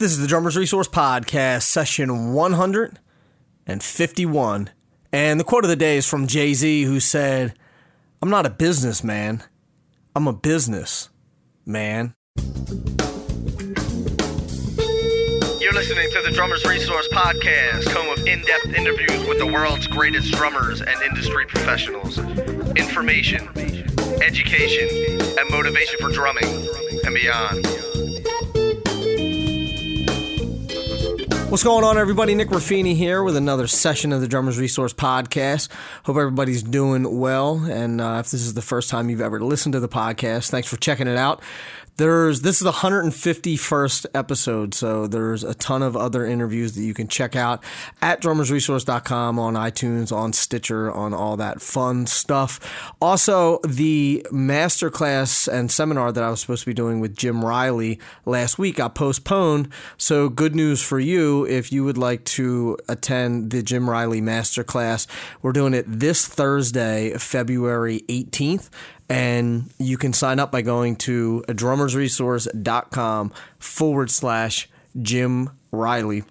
[0.00, 4.70] This is the Drummers Resource Podcast, session 151.
[5.12, 7.52] And the quote of the day is from Jay Z, who said,
[8.22, 9.42] I'm not a businessman,
[10.16, 11.10] I'm a business
[11.66, 12.14] man.
[12.38, 12.46] You're
[15.74, 20.32] listening to the Drummers Resource Podcast, home of in depth interviews with the world's greatest
[20.32, 22.16] drummers and industry professionals.
[22.74, 23.50] Information,
[24.22, 24.88] education,
[25.38, 26.66] and motivation for drumming
[27.04, 27.66] and beyond.
[31.50, 32.36] What's going on, everybody?
[32.36, 35.68] Nick Ruffini here with another session of the Drummers Resource Podcast.
[36.04, 37.56] Hope everybody's doing well.
[37.68, 40.68] And uh, if this is the first time you've ever listened to the podcast, thanks
[40.68, 41.42] for checking it out.
[42.00, 46.94] There's this is the 151st episode, so there's a ton of other interviews that you
[46.94, 47.62] can check out
[48.00, 52.58] at drummersresource.com on iTunes, on Stitcher, on all that fun stuff.
[53.02, 58.00] Also, the masterclass and seminar that I was supposed to be doing with Jim Riley
[58.24, 59.68] last week got postponed.
[59.98, 65.06] So, good news for you if you would like to attend the Jim Riley masterclass.
[65.42, 68.70] We're doing it this Thursday, February 18th
[69.10, 74.68] and you can sign up by going to drummersresource.com forward slash
[75.02, 76.22] Jim Riley.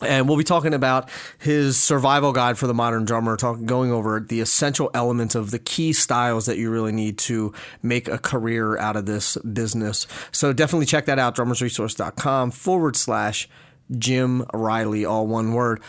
[0.00, 4.20] And we'll be talking about his survival guide for the modern drummer, talking, going over
[4.20, 7.52] the essential elements of the key styles that you really need to
[7.82, 10.06] make a career out of this business.
[10.30, 13.48] So definitely check that out, drummersresource.com forward slash
[13.96, 15.80] Jim Riley, all one word.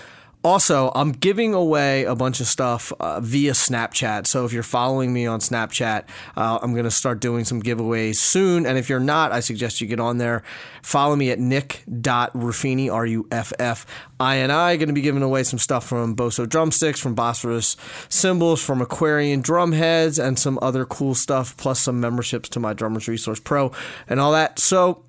[0.42, 4.26] Also, I'm giving away a bunch of stuff uh, via Snapchat.
[4.26, 6.06] So if you're following me on Snapchat,
[6.38, 8.66] uh, I'm going to start doing some giveaways soon.
[8.66, 10.44] And if you're not, I suggest you get on there.
[10.82, 13.86] Follow me at nick.ruffini, R U F F
[14.18, 14.78] I N I.
[14.78, 17.76] Going to be giving away some stuff from Boso drumsticks, from Bosphorus
[18.08, 22.74] cymbals, from Aquarian drum heads, and some other cool stuff, plus some memberships to my
[22.74, 23.74] Drummers Resource Pro
[24.08, 24.58] and all that.
[24.58, 25.04] So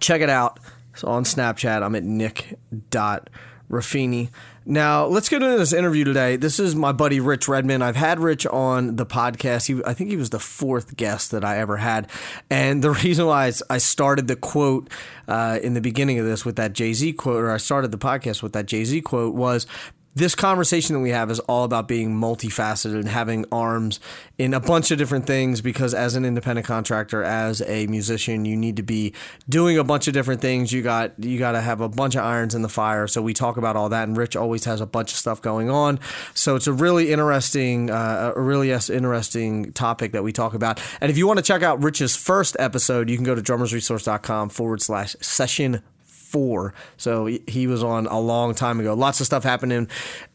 [0.00, 0.58] check it out.
[0.96, 4.30] So on Snapchat, I'm at nick.ruffini.
[4.68, 6.34] Now, let's get into this interview today.
[6.34, 7.84] This is my buddy Rich Redmond.
[7.84, 9.68] I've had Rich on the podcast.
[9.68, 12.10] He, I think he was the fourth guest that I ever had.
[12.50, 14.90] And the reason why I started the quote
[15.28, 17.98] uh, in the beginning of this with that Jay Z quote, or I started the
[17.98, 19.68] podcast with that Jay Z quote, was
[20.16, 24.00] this conversation that we have is all about being multifaceted and having arms
[24.38, 28.56] in a bunch of different things because as an independent contractor as a musician you
[28.56, 29.12] need to be
[29.46, 30.72] doing a bunch of different things.
[30.72, 33.06] You got you got to have a bunch of irons in the fire.
[33.06, 35.68] So we talk about all that and rich always has a bunch of stuff going
[35.68, 36.00] on.
[36.32, 40.80] So it's a really interesting uh, a really interesting topic that we talk about.
[41.02, 44.48] And if you want to check out rich's first episode you can go to drummersresource.com
[44.48, 45.82] forward slash session
[46.26, 46.74] four.
[46.96, 48.94] So he was on a long time ago.
[48.94, 49.88] Lots of stuff happening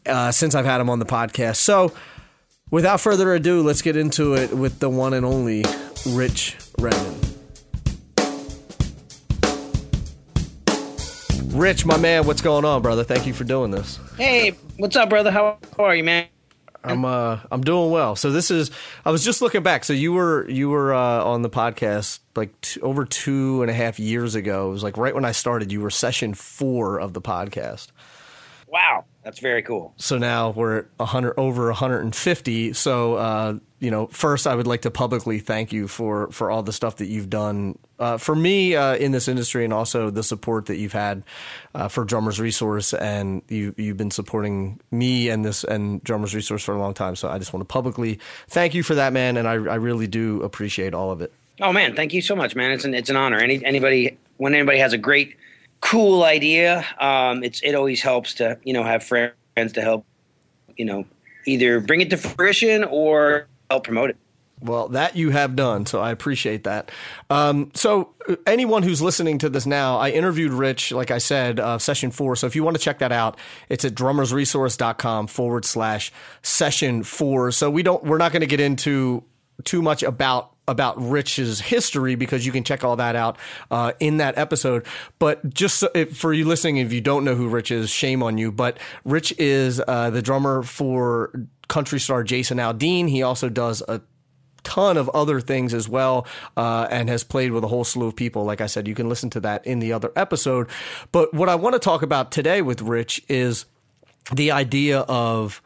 [0.06, 1.56] uh, since I've had him on the podcast.
[1.56, 1.92] So
[2.70, 5.64] without further ado, let's get into it with the one and only
[6.08, 7.28] Rich Redmond.
[11.52, 13.04] Rich, my man, what's going on, brother?
[13.04, 14.00] Thank you for doing this.
[14.16, 15.30] Hey, what's up, brother?
[15.30, 16.26] How are you, man?
[16.84, 18.16] I'm uh I'm doing well.
[18.16, 18.70] So this is
[19.04, 19.84] I was just looking back.
[19.84, 23.98] So you were you were uh, on the podcast like over two and a half
[24.00, 24.68] years ago.
[24.68, 25.70] It was like right when I started.
[25.70, 27.88] You were session four of the podcast.
[28.66, 29.94] Wow, that's very cool.
[29.96, 32.72] So now we're at 100 over 150.
[32.72, 36.62] So uh, you know, first I would like to publicly thank you for for all
[36.62, 40.22] the stuff that you've done uh, for me uh, in this industry, and also the
[40.22, 41.24] support that you've had
[41.74, 46.62] uh, for Drummers Resource, and you you've been supporting me and this and Drummers Resource
[46.62, 47.16] for a long time.
[47.16, 50.06] So I just want to publicly thank you for that, man, and I I really
[50.06, 51.32] do appreciate all of it.
[51.60, 52.70] Oh man, thank you so much, man.
[52.70, 53.38] It's an it's an honor.
[53.38, 55.36] Any anybody when anybody has a great
[55.82, 59.34] cool idea, um, it's it always helps to you know have friends
[59.74, 60.06] to help
[60.76, 61.04] you know
[61.44, 64.16] either bring it to fruition or help promote it.
[64.62, 66.92] Well, that you have done, so I appreciate that.
[67.30, 71.58] Um, so, uh, anyone who's listening to this now, I interviewed Rich, like I said,
[71.58, 72.36] uh, session four.
[72.36, 73.36] So, if you want to check that out,
[73.68, 77.50] it's at drummersresource.com forward slash session four.
[77.50, 79.24] So, we don't, we're not going to get into
[79.64, 83.38] too much about about Rich's history because you can check all that out
[83.70, 84.84] uh, in that episode.
[85.20, 88.22] But just so, if, for you listening, if you don't know who Rich is, shame
[88.22, 88.50] on you.
[88.50, 93.08] But Rich is uh, the drummer for country star Jason Aldean.
[93.08, 94.00] He also does a
[94.64, 96.26] ton of other things as well
[96.56, 99.08] uh, and has played with a whole slew of people like i said you can
[99.08, 100.68] listen to that in the other episode
[101.10, 103.66] but what i want to talk about today with rich is
[104.32, 105.60] the idea of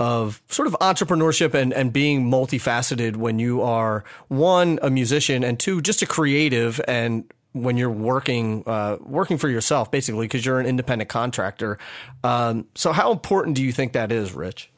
[0.00, 5.60] of sort of entrepreneurship and, and being multifaceted when you are one a musician and
[5.60, 10.58] two just a creative and when you're working uh, working for yourself basically because you're
[10.58, 11.78] an independent contractor
[12.24, 14.70] um, so how important do you think that is rich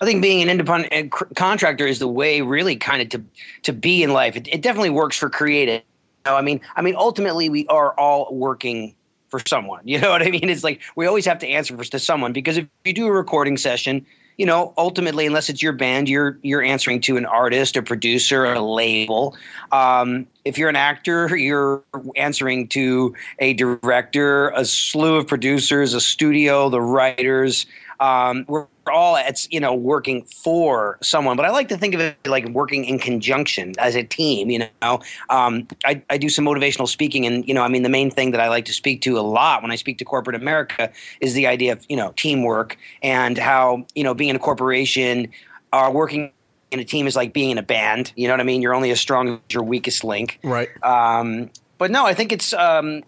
[0.00, 3.24] I think being an independent contractor is the way, really, kind of to
[3.62, 4.36] to be in life.
[4.36, 5.82] It, it definitely works for creative.
[6.26, 8.94] You I mean, I mean, ultimately, we are all working
[9.28, 9.82] for someone.
[9.84, 10.48] You know what I mean?
[10.48, 13.12] It's like we always have to answer for to someone because if you do a
[13.12, 14.06] recording session,
[14.36, 18.44] you know, ultimately, unless it's your band, you're you're answering to an artist, a producer,
[18.44, 19.36] a label.
[19.72, 21.82] Um, if you're an actor, you're
[22.16, 27.66] answering to a director, a slew of producers, a studio, the writers.
[28.00, 32.00] Um, we're all it's you know working for someone but i like to think of
[32.00, 35.00] it like working in conjunction as a team you know?
[35.30, 38.30] Um, I, I do some motivational speaking and you know i mean the main thing
[38.32, 40.90] that i like to speak to a lot when i speak to corporate america
[41.20, 45.28] is the idea of you know teamwork and how you know being in a corporation
[45.72, 46.32] are uh, working
[46.70, 48.62] in a team is like being in a band you know what i mean?
[48.62, 50.38] You're only as strong as your weakest link.
[50.42, 50.68] Right.
[50.82, 53.02] Um, but no i think it's um,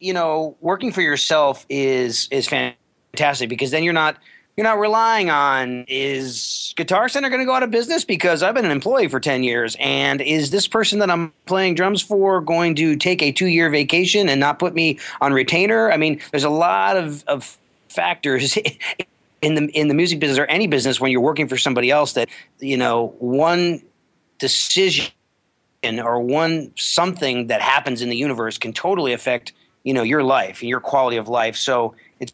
[0.00, 4.16] you know working for yourself is is fantastic because then you're not
[4.56, 8.54] you're not relying on is Guitar Center going to go out of business because I've
[8.54, 12.40] been an employee for 10 years and is this person that I'm playing drums for
[12.40, 15.90] going to take a 2-year vacation and not put me on retainer?
[15.90, 17.58] I mean, there's a lot of of
[17.88, 18.58] factors
[19.42, 22.12] in the in the music business or any business when you're working for somebody else
[22.12, 22.28] that,
[22.58, 23.82] you know, one
[24.38, 25.10] decision
[25.82, 29.52] or one something that happens in the universe can totally affect,
[29.82, 31.56] you know, your life and your quality of life.
[31.56, 32.32] So it's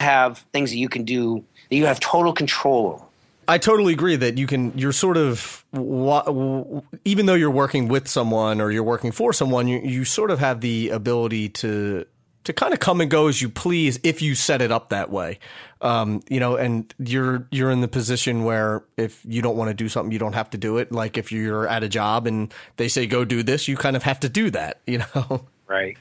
[0.00, 3.04] have things that you can do that you have total control over.
[3.48, 4.76] I totally agree that you can.
[4.78, 9.80] You're sort of, even though you're working with someone or you're working for someone, you,
[9.80, 12.06] you sort of have the ability to
[12.44, 15.10] to kind of come and go as you please if you set it up that
[15.10, 15.38] way.
[15.80, 19.74] Um, you know, and you're you're in the position where if you don't want to
[19.74, 20.92] do something, you don't have to do it.
[20.92, 24.04] Like if you're at a job and they say go do this, you kind of
[24.04, 24.80] have to do that.
[24.86, 25.96] You know, right?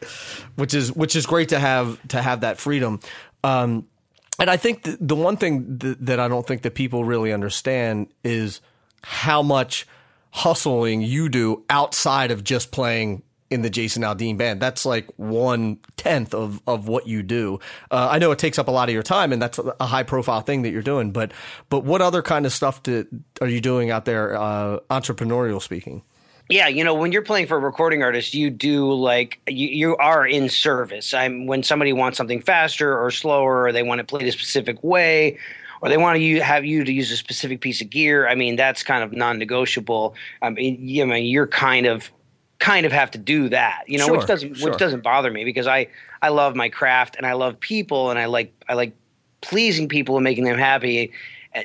[0.56, 3.00] Which is which is great to have to have that freedom.
[3.44, 3.88] Um,
[4.39, 8.07] and I think the, one thing th- that I don't think that people really understand
[8.24, 8.62] is
[9.03, 9.88] how much
[10.31, 14.62] hustling you do outside of just playing in the Jason Aldean band.
[14.62, 17.59] That's like one tenth of, of what you do.
[17.89, 20.03] Uh, I know it takes up a lot of your time, and that's a high
[20.03, 21.12] profile thing that you're doing.
[21.12, 21.31] But
[21.69, 22.81] but what other kind of stuff
[23.41, 26.03] are you doing out there, uh, entrepreneurial speaking?
[26.50, 29.98] Yeah, you know, when you're playing for a recording artist, you do like you, you
[29.98, 31.13] are in service.
[31.13, 34.84] I'm when somebody wants something faster or slower, or they want to play a specific
[34.84, 35.38] way,
[35.81, 38.28] or they want to have you to use a specific piece of gear.
[38.28, 40.16] I mean, that's kind of non-negotiable.
[40.42, 42.10] I mean, you mean, you're kind of
[42.57, 44.72] kind of have to do that, you know, sure, which doesn't sure.
[44.72, 45.88] which doesn't bother me because I
[46.24, 48.96] I love my craft and I love people and I like I like
[49.42, 51.12] pleasing people and making them happy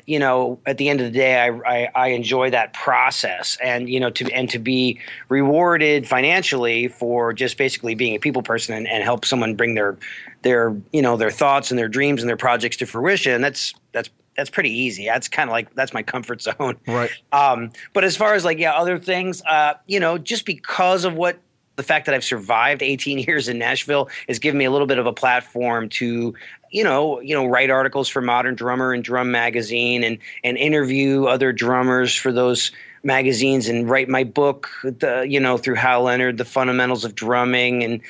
[0.07, 3.89] you know, at the end of the day, I, I, I, enjoy that process, and
[3.89, 4.99] you know, to and to be
[5.29, 9.99] rewarded financially for just basically being a people person and, and help someone bring their
[10.43, 13.43] their you know their thoughts and their dreams and their projects to fruition.
[13.43, 15.05] That's that's that's pretty easy.
[15.05, 16.77] That's kind of like that's my comfort zone.
[16.87, 17.11] Right.
[17.33, 21.15] Um, but as far as like yeah, other things, uh, you know, just because of
[21.15, 21.39] what
[21.77, 24.99] the fact that I've survived 18 years in Nashville has given me a little bit
[24.99, 26.35] of a platform to,
[26.75, 31.27] you know, you know, write articles for Modern Drummer and Drum Magazine and and interview
[31.27, 32.73] other drummers for those
[33.05, 37.83] magazines and write my book, the you know, through Hal Leonard, the fundamentals of drumming
[37.85, 38.01] and.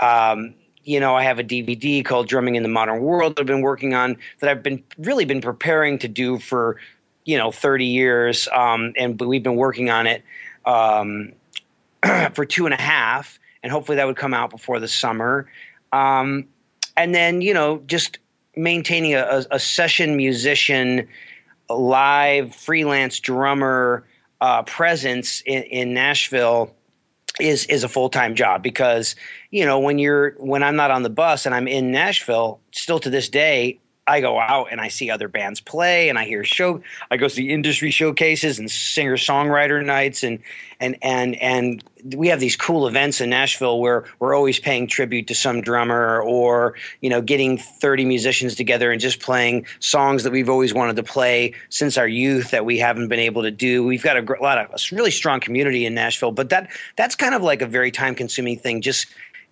[0.00, 0.54] Um,
[0.86, 3.62] you know, I have a DVD called Drumming in the Modern World that I've been
[3.62, 6.78] working on that I've been really been preparing to do for,
[7.24, 8.48] you know, 30 years.
[8.54, 10.22] Um, and we've been working on it.
[10.66, 11.32] Um,
[12.34, 15.48] for two and a half, and hopefully that would come out before the summer.
[15.90, 16.48] Um,
[16.96, 18.18] and then you know just
[18.56, 21.08] maintaining a, a session musician,
[21.68, 24.04] a live freelance drummer
[24.40, 26.74] uh, presence in, in Nashville
[27.40, 29.16] is is a full time job because
[29.50, 33.00] you know when you're when I'm not on the bus and I'm in Nashville, still
[33.00, 36.44] to this day, I go out and I see other bands play and I hear
[36.44, 40.40] show I go see industry showcases and singer songwriter nights and
[40.78, 45.26] and and and we have these cool events in Nashville where we're always paying tribute
[45.28, 50.30] to some drummer or you know getting 30 musicians together and just playing songs that
[50.30, 53.84] we've always wanted to play since our youth that we haven't been able to do.
[53.84, 57.34] We've got a lot of a really strong community in Nashville, but that that's kind
[57.34, 59.06] of like a very time consuming thing just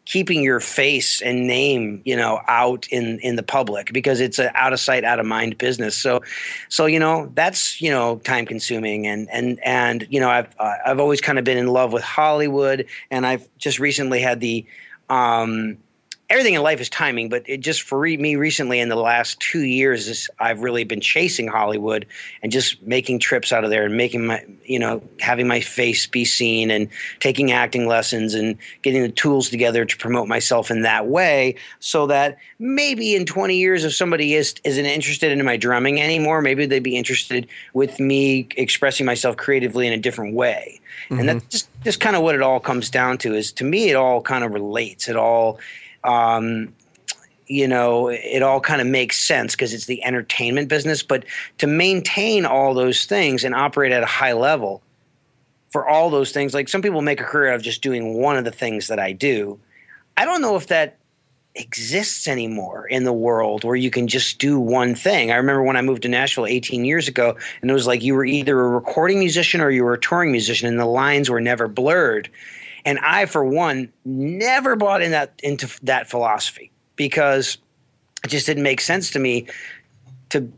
[0.05, 4.51] keeping your face and name you know out in in the public because it's an
[4.55, 5.97] out of sight out of mind business.
[5.97, 6.23] So
[6.69, 10.75] so you know that's you know time consuming and and and you know i've uh,
[10.87, 14.67] i've always kind of been in love with hollywood and i've just recently had the
[15.09, 15.79] um
[16.33, 19.65] everything in life is timing, but it just for me recently in the last two
[19.65, 22.07] years, is I've really been chasing Hollywood
[22.43, 26.07] and just making trips out of there and making my, you know, having my face
[26.07, 26.89] be seen and
[27.21, 32.07] taking acting lessons and getting the tools together to promote myself in that way so
[32.07, 36.65] that maybe in 20 years, if somebody is, isn't interested in my drumming anymore, maybe
[36.65, 40.81] they'd be interested with me expressing myself creatively in a different way.
[41.11, 41.21] Mm-hmm.
[41.21, 43.91] And that's just, just kind of what it all comes down to is to me,
[43.91, 45.09] it all kind of relates.
[45.09, 45.59] It all,
[46.05, 46.75] um,
[47.47, 51.03] you know, it all kind of makes sense because it's the entertainment business.
[51.03, 51.25] But
[51.59, 54.83] to maintain all those things and operate at a high level
[55.71, 58.37] for all those things, like some people make a career out of just doing one
[58.37, 59.59] of the things that I do.
[60.17, 60.99] I don't know if that
[61.55, 65.31] exists anymore in the world where you can just do one thing.
[65.31, 68.15] I remember when I moved to Nashville 18 years ago, and it was like you
[68.15, 71.41] were either a recording musician or you were a touring musician, and the lines were
[71.41, 72.31] never blurred.
[72.85, 77.59] And I, for one, never bought in that into that philosophy because
[78.25, 79.47] it just didn't make sense to me
[80.31, 80.53] to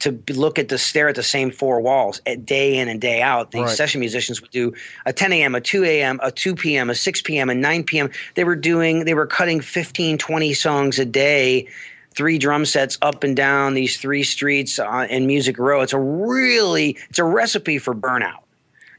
[0.00, 3.20] to look at the stare at the same four walls at day in and day
[3.20, 3.50] out.
[3.50, 3.70] These right.
[3.76, 4.72] session musicians would do
[5.06, 8.10] a 10 a.m., a 2 a.m., a 2 p.m., a 6 p.m., a 9 p.m.
[8.34, 11.68] They were doing, they were cutting 15, 20 songs a day,
[12.14, 15.82] three drum sets up and down these three streets uh, in Music Row.
[15.82, 18.42] It's a really, it's a recipe for burnout.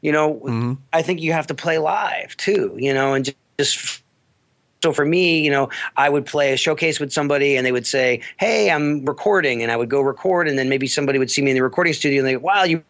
[0.01, 0.73] You know, mm-hmm.
[0.93, 4.01] I think you have to play live too, you know, and just
[4.81, 7.85] so for me, you know, I would play a showcase with somebody and they would
[7.85, 9.61] say, Hey, I'm recording.
[9.61, 10.47] And I would go record.
[10.47, 12.63] And then maybe somebody would see me in the recording studio and they go, Wow,
[12.63, 12.83] you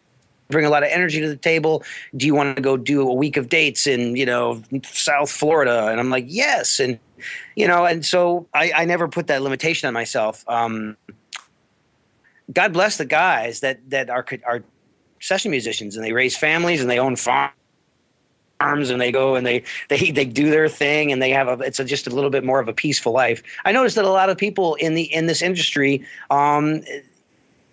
[0.48, 1.82] bring a lot of energy to the table.
[2.16, 5.88] Do you want to go do a week of dates in, you know, South Florida?
[5.88, 6.80] And I'm like, Yes.
[6.80, 6.98] And,
[7.56, 10.44] you know, and so I, I never put that limitation on myself.
[10.48, 10.96] Um,
[12.52, 14.62] God bless the guys that, that are, are
[15.22, 17.54] session musicians and they raise families and they own farms
[18.60, 21.78] and they go and they they they do their thing and they have a it's
[21.78, 23.42] a, just a little bit more of a peaceful life.
[23.64, 26.82] I noticed that a lot of people in the in this industry um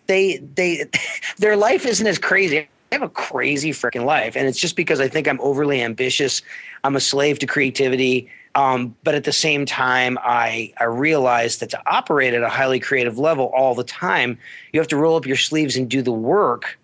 [0.06, 0.86] they they
[1.39, 2.60] their life isn't as crazy.
[2.60, 6.44] I have a crazy freaking life and it's just because I think I'm overly ambitious.
[6.84, 8.29] I'm a slave to creativity.
[8.56, 12.79] Um, but at the same time, I, I realize that to operate at a highly
[12.79, 14.39] creative level all the time,
[14.74, 16.78] you have to roll up your sleeves and do the work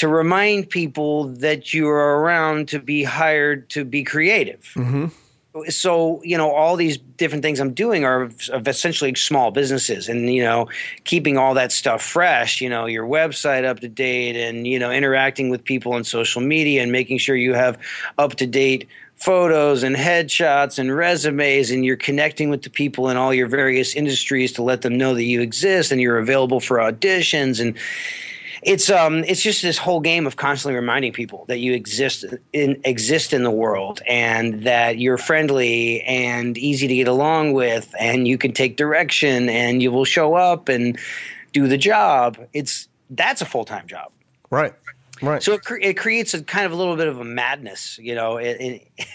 [0.00, 4.72] to remind people that you are around to be hired to be creative.
[4.74, 5.08] Mm-hmm.
[5.68, 10.32] So, you know, all these different things I'm doing are of essentially small businesses and,
[10.32, 10.70] you know,
[11.04, 14.90] keeping all that stuff fresh, you know, your website up to date and, you know,
[14.90, 17.76] interacting with people on social media and making sure you have
[18.16, 23.18] up to date photos and headshots and resumes and you're connecting with the people in
[23.18, 26.78] all your various industries to let them know that you exist and you're available for
[26.78, 27.76] auditions and
[28.62, 32.80] it's um it's just this whole game of constantly reminding people that you exist in
[32.84, 38.28] exist in the world and that you're friendly and easy to get along with and
[38.28, 40.98] you can take direction and you will show up and
[41.52, 42.38] do the job.
[42.52, 44.12] It's that's a full-time job.
[44.50, 44.74] Right.
[45.22, 45.42] Right.
[45.42, 48.14] So it, cre- it creates a kind of a little bit of a madness you
[48.14, 48.56] know in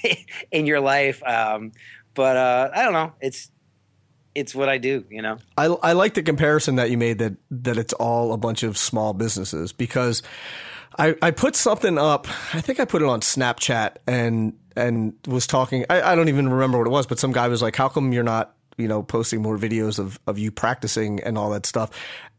[0.04, 0.16] in,
[0.52, 1.72] in your life um
[2.14, 3.14] but uh i don't know.
[3.22, 3.52] It's
[4.36, 5.38] it's what I do, you know.
[5.58, 8.78] I I like the comparison that you made that that it's all a bunch of
[8.78, 10.22] small businesses because
[11.00, 12.28] I I put something up.
[12.54, 15.86] I think I put it on Snapchat and and was talking.
[15.90, 18.12] I, I don't even remember what it was, but some guy was like, "How come
[18.12, 21.90] you're not you know posting more videos of of you practicing and all that stuff?"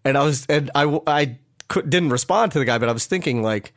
[0.05, 1.39] And I was and I I
[1.69, 3.73] could, didn't respond to the guy, but I was thinking like,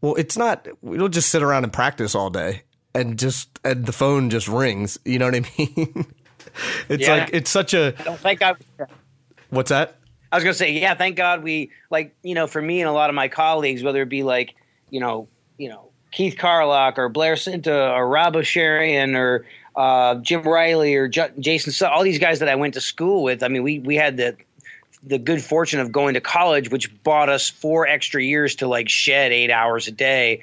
[0.00, 0.66] well, it's not.
[0.82, 2.62] We don't just sit around and practice all day
[2.94, 4.98] and just and the phone just rings.
[5.04, 6.14] You know what I mean?
[6.88, 7.14] it's yeah.
[7.14, 7.92] like it's such a.
[7.92, 8.54] don't think I.
[9.50, 9.96] What's that?
[10.32, 10.94] I was gonna say, yeah.
[10.94, 14.02] Thank God we like you know for me and a lot of my colleagues, whether
[14.02, 14.54] it be like
[14.90, 15.28] you know
[15.58, 19.44] you know Keith Carlock or Blair Sinta or Rob Osharian or
[19.76, 23.42] uh, Jim Riley or J- Jason, all these guys that I went to school with.
[23.42, 24.36] I mean, we we had the
[25.02, 28.88] the good fortune of going to college, which bought us four extra years to like
[28.88, 30.42] shed eight hours a day,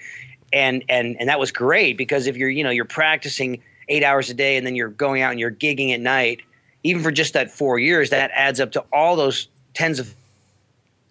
[0.52, 4.30] and and and that was great because if you're you know you're practicing eight hours
[4.30, 6.42] a day and then you're going out and you're gigging at night,
[6.84, 10.14] even for just that four years, that adds up to all those tens of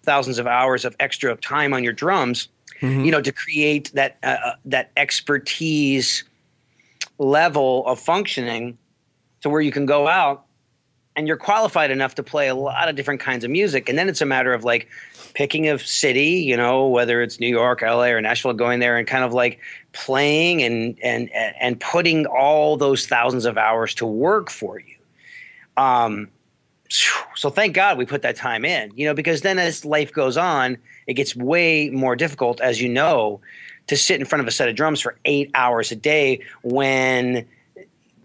[0.03, 2.47] thousands of hours of extra time on your drums.
[2.81, 3.05] Mm-hmm.
[3.05, 6.23] You know, to create that uh, uh, that expertise
[7.17, 8.77] level of functioning,
[9.41, 10.46] to where you can go out
[11.17, 13.89] and you're qualified enough to play a lot of different kinds of music.
[13.89, 14.87] And then it's a matter of like
[15.33, 19.07] picking a city, you know, whether it's New York, LA, or Nashville, going there and
[19.07, 19.59] kind of like
[19.93, 24.95] playing and and and putting all those thousands of hours to work for you.
[25.75, 26.29] Um,
[27.35, 30.37] so thank God we put that time in, you know, because then as life goes
[30.37, 33.41] on, it gets way more difficult, as you know,
[33.87, 37.45] to sit in front of a set of drums for eight hours a day when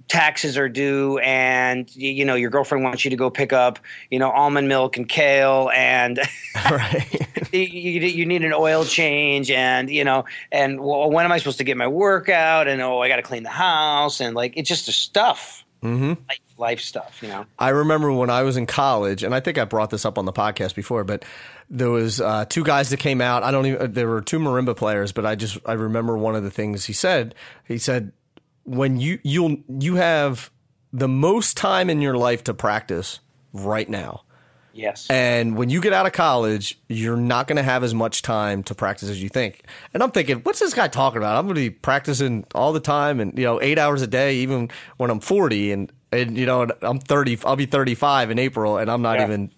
[0.08, 3.78] taxes are due and you know your girlfriend wants you to go pick up
[4.10, 6.18] you know almond milk and kale and
[6.70, 7.28] right.
[7.52, 11.58] you, you, need an oil change and you know and well, when am i supposed
[11.58, 12.68] to get my workout?
[12.68, 15.64] And oh i got to clean the house and like it's just the stuff.
[15.82, 16.12] Mm-hmm.
[16.28, 17.44] life, life stuff you know?
[17.58, 20.26] I remember when i was in college and i think i brought this up on
[20.26, 21.24] the podcast before but
[21.68, 23.42] there was uh, two guys that came out.
[23.42, 26.44] I don't even there were two marimba players but i just i remember one of
[26.44, 27.34] the things he said.
[27.66, 28.12] He said
[28.64, 30.50] when you you'll you have
[30.92, 33.20] the most time in your life to practice
[33.52, 34.22] right now.
[34.74, 35.06] Yes.
[35.10, 38.62] And when you get out of college, you're not going to have as much time
[38.64, 39.64] to practice as you think.
[39.92, 41.36] And I'm thinking, what's this guy talking about?
[41.36, 44.36] I'm going to be practicing all the time and, you know, eight hours a day,
[44.36, 45.72] even when I'm 40.
[45.72, 49.26] And, and you know, I'm 30, I'll be 35 in April, and I'm not Yeah.
[49.26, 49.50] even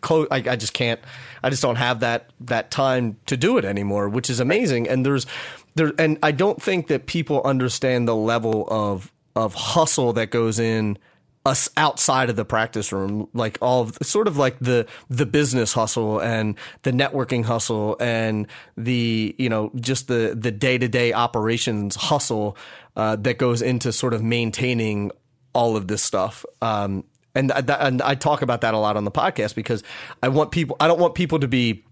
[0.00, 0.26] close.
[0.30, 1.00] I, I just can't,
[1.42, 4.88] I just don't have that, that time to do it anymore, which is amazing.
[4.88, 5.26] And there's,
[5.74, 10.58] there, and I don't think that people understand the level of, of hustle that goes
[10.58, 10.98] in
[11.44, 15.72] us outside of the practice room, like all of, sort of like the the business
[15.72, 21.12] hustle and the networking hustle and the you know just the the day to day
[21.12, 22.56] operations hustle
[22.96, 25.10] uh, that goes into sort of maintaining
[25.52, 26.44] all of this stuff.
[26.60, 29.82] Um, and and I talk about that a lot on the podcast because
[30.22, 30.76] I want people.
[30.78, 31.84] I don't want people to be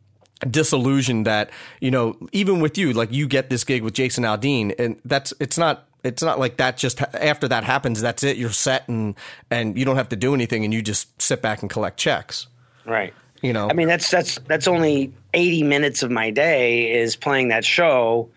[0.49, 4.75] disillusioned that you know even with you like you get this gig with Jason Aldean
[4.79, 8.51] and that's it's not it's not like that just after that happens that's it you're
[8.51, 9.15] set and
[9.51, 12.47] and you don't have to do anything and you just sit back and collect checks
[12.87, 13.13] right.
[13.43, 17.49] you know I mean, that's that's that's only eighty minutes of my day is playing
[17.49, 18.29] that show,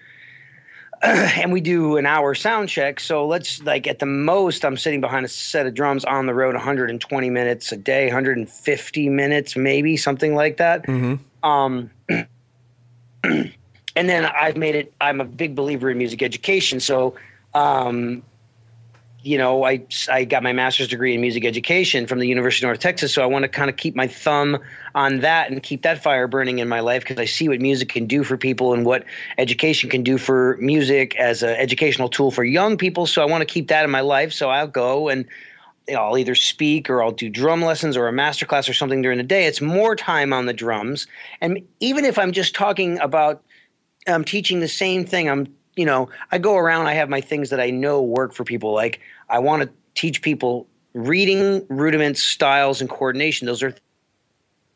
[1.02, 3.00] and we do an hour sound check.
[3.00, 6.34] So let's like at the most, I'm sitting behind a set of drums on the
[6.34, 10.84] road, 120 minutes a day, 150 minutes maybe, something like that.
[10.84, 11.16] Mm-hmm.
[11.44, 11.92] Um,
[13.24, 13.54] and
[13.96, 14.94] then I've made it.
[15.00, 17.16] I'm a big believer in music education, so.
[17.54, 18.24] Um,
[19.24, 22.70] you know, I, I got my master's degree in music education from the University of
[22.70, 23.14] North Texas.
[23.14, 24.60] So I want to kind of keep my thumb
[24.96, 27.88] on that and keep that fire burning in my life because I see what music
[27.88, 29.06] can do for people and what
[29.38, 33.06] education can do for music as an educational tool for young people.
[33.06, 34.34] So I want to keep that in my life.
[34.34, 35.26] So I'll go and
[35.98, 39.18] I'll either speak or I'll do drum lessons or a master class or something during
[39.18, 39.46] the day.
[39.46, 41.08] It's more time on the drums.
[41.42, 43.44] And even if I'm just talking about
[44.08, 45.30] I'm teaching the same thing.
[45.30, 48.44] I'm, you know, I go around, I have my things that I know work for
[48.44, 48.74] people.
[48.74, 49.00] Like
[49.30, 53.46] I want to teach people reading rudiments, styles, and coordination.
[53.46, 53.74] Those are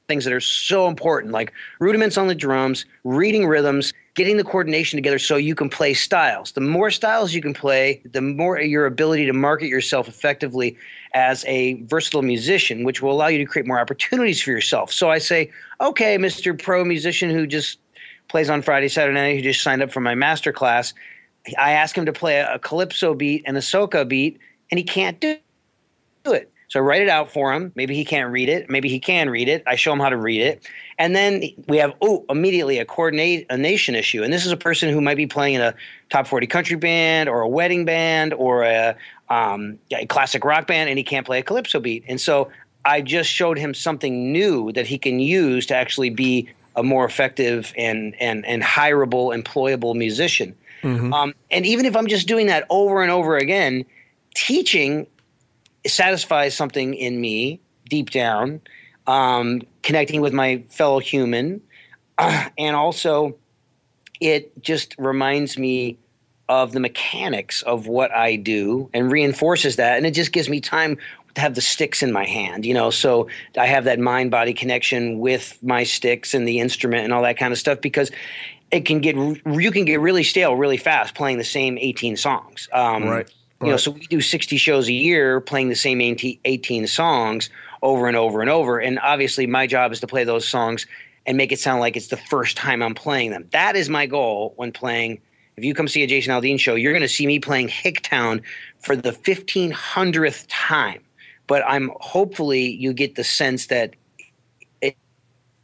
[0.08, 4.98] things that are so important, like rudiments on the drums, reading rhythms, getting the coordination
[4.98, 6.52] together so you can play styles.
[6.54, 10.76] The more styles you can play, the more your ability to market yourself effectively
[11.14, 14.92] as a versatile musician, which will allow you to create more opportunities for yourself.
[14.92, 16.60] So I say, okay, Mr.
[16.60, 17.78] Pro musician who just
[18.28, 20.96] plays on Friday, Saturday night, who just signed up for my master class.
[21.60, 24.40] I ask him to play a, a calypso beat and a soca beat,
[24.72, 25.38] and he can't do
[26.26, 26.52] do it.
[26.70, 27.72] So I write it out for him.
[27.76, 28.70] Maybe he can't read it.
[28.70, 29.64] Maybe he can read it.
[29.66, 30.68] I show him how to read it.
[30.98, 34.22] And then we have, oh, immediately a coordination issue.
[34.24, 35.74] And this is a person who might be playing in a
[36.10, 38.98] top 40 country band or a wedding band or a,
[39.30, 42.04] um, a classic rock band, and he can't play a calypso beat.
[42.08, 42.50] And so
[42.84, 47.06] I just showed him something new that he can use to actually be a more
[47.06, 50.54] effective and, and, and hireable, employable musician.
[51.14, 53.86] Um, and even if I'm just doing that over and over again,
[54.36, 55.08] teaching
[55.90, 58.62] satisfies something in me deep down,
[59.06, 61.62] um, connecting with my fellow human,
[62.18, 63.38] and also
[64.20, 65.98] it just reminds me
[66.50, 70.62] of the mechanics of what I do and reinforces that, and it just gives me
[70.62, 70.98] time
[71.36, 72.90] to have the sticks in my hand, you know.
[72.90, 77.22] So I have that mind body connection with my sticks and the instrument and all
[77.24, 78.12] that kind of stuff because
[78.72, 82.68] it can get you can get really stale really fast playing the same 18 songs.
[82.74, 83.34] Um, Right.
[83.62, 87.50] You know, so we do 60 shows a year playing the same 18 18 songs
[87.82, 88.80] over and over and over.
[88.80, 90.86] And obviously, my job is to play those songs
[91.26, 93.48] and make it sound like it's the first time I'm playing them.
[93.52, 95.22] That is my goal when playing.
[95.56, 98.44] If you come see a Jason Aldean show, you're going to see me playing Hicktown
[98.80, 101.02] for the 1500th time.
[101.48, 103.96] But I'm hopefully you get the sense that
[104.82, 104.96] it,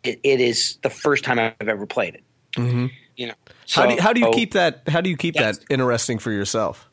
[0.03, 2.23] it, it is the first time I've ever played it.
[2.57, 2.87] Mm-hmm.
[3.17, 3.33] You know,
[3.69, 4.33] how do you, how do you oh.
[4.33, 6.89] keep that how do you keep that interesting for yourself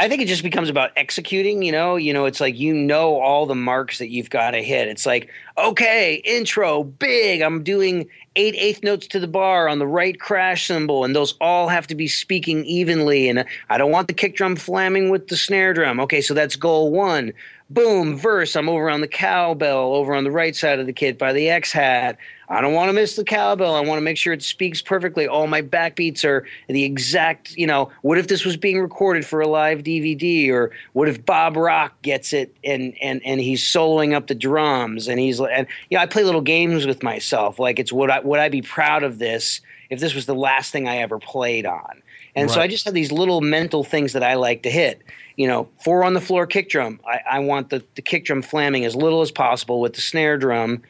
[0.00, 3.20] I think it just becomes about executing, you know, you know, it's like you know
[3.20, 4.88] all the marks that you've got to hit.
[4.88, 7.42] It's like, okay, intro, big.
[7.42, 11.34] I'm doing eight eighth notes to the bar on the right crash cymbal, and those
[11.38, 13.28] all have to be speaking evenly.
[13.28, 16.00] And I don't want the kick drum flamming with the snare drum.
[16.00, 17.34] Okay, so that's goal one.
[17.70, 18.56] Boom, verse.
[18.56, 21.48] I'm over on the cowbell, over on the right side of the kit by the
[21.48, 22.18] X hat.
[22.48, 23.76] I don't want to miss the cowbell.
[23.76, 25.28] I want to make sure it speaks perfectly.
[25.28, 29.40] All my backbeats are the exact, you know, what if this was being recorded for
[29.40, 34.14] a live DVD or what if Bob Rock gets it and and and he's soloing
[34.14, 37.78] up the drums and he's and you know, I play little games with myself like
[37.78, 40.88] it's would I would I be proud of this if this was the last thing
[40.88, 42.02] I ever played on.
[42.36, 45.02] And so I just have these little mental things that I like to hit.
[45.36, 47.00] You know, four on the floor kick drum.
[47.06, 50.38] I, I want the, the kick drum flamming as little as possible with the snare
[50.38, 50.82] drum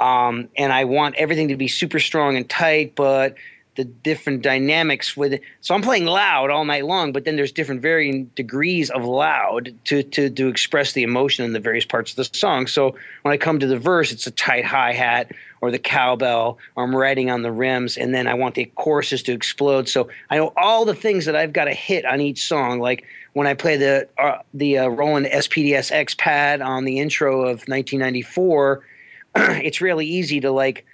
[0.00, 3.34] um, and I want everything to be super strong and tight, but
[3.76, 5.42] the different dynamics with it.
[5.60, 9.72] So I'm playing loud all night long, but then there's different varying degrees of loud
[9.84, 12.66] to, to, to express the emotion in the various parts of the song.
[12.66, 15.30] So when I come to the verse, it's a tight hi hat
[15.60, 19.22] or the cowbell, or I'm writing on the rims, and then I want the choruses
[19.24, 19.88] to explode.
[19.88, 22.80] So I know all the things that I've got to hit on each song.
[22.80, 23.04] Like
[23.38, 28.84] when I play the uh, the uh, Roland SPD-SX pad on the intro of 1994,
[29.36, 30.84] it's really easy to like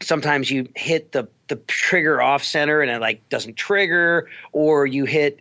[0.00, 5.06] sometimes you hit the the trigger off center and it like doesn't trigger or you
[5.06, 5.40] hit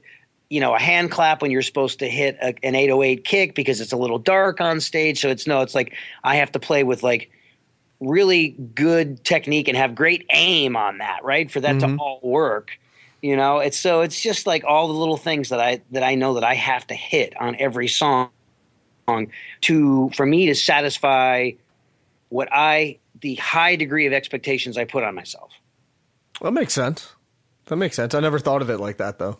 [0.49, 3.79] you know a hand clap when you're supposed to hit a, an 808 kick because
[3.79, 6.83] it's a little dark on stage so it's no it's like i have to play
[6.83, 7.31] with like
[7.99, 11.95] really good technique and have great aim on that right for that mm-hmm.
[11.95, 12.71] to all work
[13.23, 16.13] you know it's so it's just like all the little things that i that i
[16.13, 18.29] know that i have to hit on every song
[19.61, 21.49] to for me to satisfy
[22.29, 25.51] what i the high degree of expectations I put on myself.
[26.41, 27.13] That makes sense.
[27.65, 28.13] That makes sense.
[28.13, 29.37] I never thought of it like that though.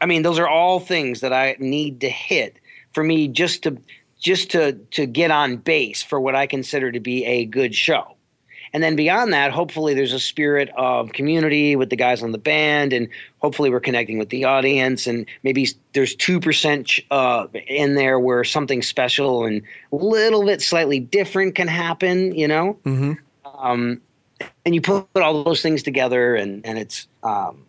[0.00, 2.58] I mean, those are all things that I need to hit
[2.92, 3.78] for me just to
[4.18, 8.15] just to to get on base for what I consider to be a good show.
[8.76, 12.38] And then beyond that, hopefully there's a spirit of community with the guys on the
[12.38, 13.08] band, and
[13.38, 15.06] hopefully we're connecting with the audience.
[15.06, 19.62] And maybe there's two percent uh, in there where something special and
[19.92, 22.34] a little bit slightly different can happen.
[22.34, 23.12] You know, mm-hmm.
[23.46, 24.02] Um,
[24.66, 27.64] and you put all those things together, and and it's um,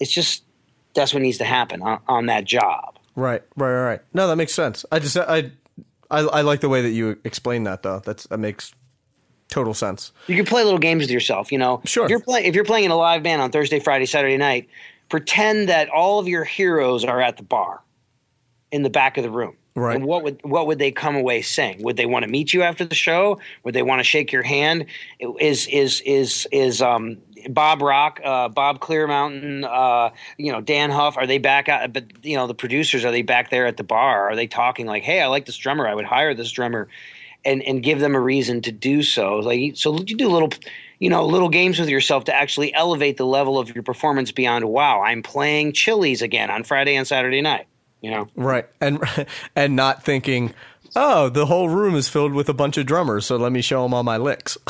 [0.00, 0.42] it's just
[0.94, 2.98] that's what needs to happen on, on that job.
[3.14, 4.00] Right, right, right.
[4.14, 4.86] No, that makes sense.
[4.90, 5.50] I just I,
[6.10, 8.00] I I like the way that you explain that though.
[8.02, 8.72] That's that makes
[9.48, 10.12] total sense.
[10.26, 11.52] You can play little games with yourself.
[11.52, 12.04] You know, sure.
[12.04, 14.68] If you're playing if you're playing in a live band on Thursday, Friday, Saturday night,
[15.08, 17.82] pretend that all of your heroes are at the bar
[18.72, 19.56] in the back of the room.
[19.76, 19.96] Right.
[19.96, 21.82] And what would what would they come away saying?
[21.82, 23.38] Would they want to meet you after the show?
[23.62, 24.86] Would they want to shake your hand?
[25.38, 27.18] Is is is is um,
[27.50, 31.18] Bob Rock, uh, Bob Clearmountain, uh, you know Dann Huff?
[31.18, 31.92] Are they back out?
[31.92, 34.30] But you know the producers are they back there at the bar?
[34.30, 35.86] Are they talking like, hey, I like this drummer.
[35.86, 36.88] I would hire this drummer,
[37.46, 39.36] and and give them a reason to do so.
[39.36, 40.50] Like so, you do little
[40.98, 44.64] you know, little games with yourself to actually elevate the level of your performance beyond,
[44.64, 47.66] wow, I'm playing Chili's again on Friday and Saturday night
[48.00, 48.28] you know?
[48.36, 48.66] Right.
[48.80, 49.02] And
[49.56, 50.54] and not thinking
[50.94, 53.82] oh the whole room is filled with a bunch of drummers so let me show
[53.82, 54.56] them all my licks.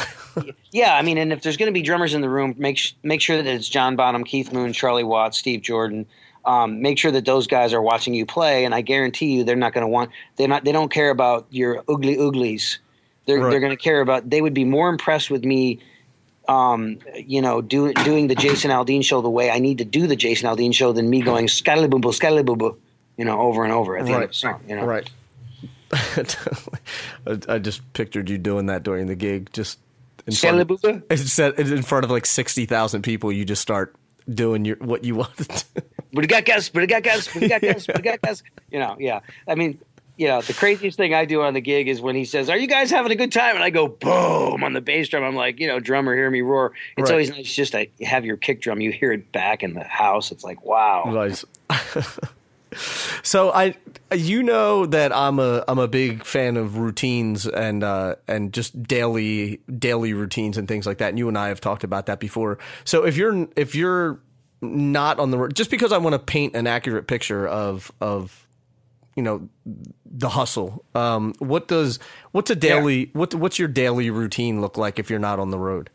[0.71, 3.23] Yeah i mean and if there's going to be drummers in the room make make
[3.23, 6.05] sure that it's john bonham keith moon charlie watts steve jordan
[6.47, 9.57] um, make sure that those guys are watching you play and i guarantee you they're
[9.57, 12.79] not going to want they're not they don't care about your ugly uglies
[13.27, 13.51] they're, right.
[13.51, 15.81] they're going to care about they would be more impressed with me
[16.49, 20.07] um, you know, do, doing the Jason Aldean show the way I need to do
[20.07, 22.77] the Jason Aldean show than me going scallyboo scallyboo
[23.17, 24.17] you know, over and over at the right.
[24.17, 24.63] end of the song.
[24.69, 24.85] You know?
[24.85, 25.11] Right.
[27.49, 29.79] I just pictured you doing that during the gig, just
[30.27, 30.85] in front of,
[31.59, 33.31] in front of like sixty thousand people.
[33.31, 33.95] You just start
[34.29, 35.65] doing your what you wanted.
[36.13, 38.21] But you got guys, but you got guys, but you got guys, but you got
[38.23, 38.43] guys.
[38.71, 39.21] You know, yeah.
[39.47, 39.79] I mean,
[40.17, 42.57] you know, the craziest thing I do on the gig is when he says, "Are
[42.57, 45.23] you guys having a good time?" and I go boom on the bass drum.
[45.23, 46.73] I'm like, you know, drummer, hear me roar.
[46.97, 47.13] It's right.
[47.13, 48.81] always nice just to have your kick drum.
[48.81, 50.33] You hear it back in the house.
[50.33, 51.05] It's like, wow.
[51.07, 51.45] Nice.
[53.23, 53.75] So I,
[54.15, 58.81] you know that I'm a I'm a big fan of routines and uh, and just
[58.85, 61.09] daily daily routines and things like that.
[61.09, 62.59] And you and I have talked about that before.
[62.85, 64.21] So if you're if you're
[64.61, 68.47] not on the road just because I want to paint an accurate picture of of
[69.17, 69.49] you know
[70.05, 70.85] the hustle.
[70.95, 71.99] Um, what does
[72.31, 73.11] what's a daily yeah.
[73.13, 75.91] what what's your daily routine look like if you're not on the road?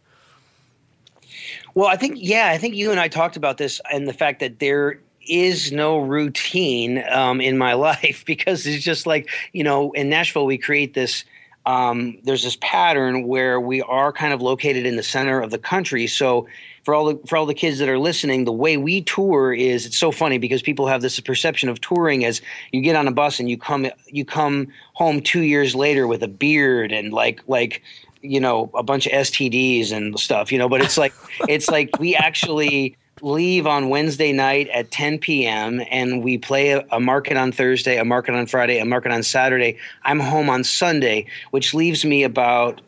[1.74, 4.42] Well, I think yeah, I think you and I talked about this and the fact
[4.42, 5.00] that there
[5.32, 10.46] is no routine um, in my life because it's just like you know in Nashville
[10.46, 11.24] we create this
[11.66, 15.60] um, there's this pattern where we are kind of located in the center of the
[15.60, 16.08] country.
[16.08, 16.48] So
[16.84, 19.86] for all the for all the kids that are listening the way we tour is
[19.86, 22.42] it's so funny because people have this perception of touring as
[22.72, 26.24] you get on a bus and you come you come home 2 years later with
[26.24, 27.84] a beard and like like
[28.22, 31.14] you know a bunch of STDs and stuff you know but it's like
[31.48, 35.82] it's like we actually leave on Wednesday night at 10 p.m.
[35.90, 39.24] and we play a, a, market on Thursday, a market on Friday, a market on
[39.24, 39.78] Saturday.
[40.04, 42.82] I'm home on Sunday, which leaves me about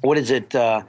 [0.00, 0.54] what is it?
[0.54, 0.82] Uh,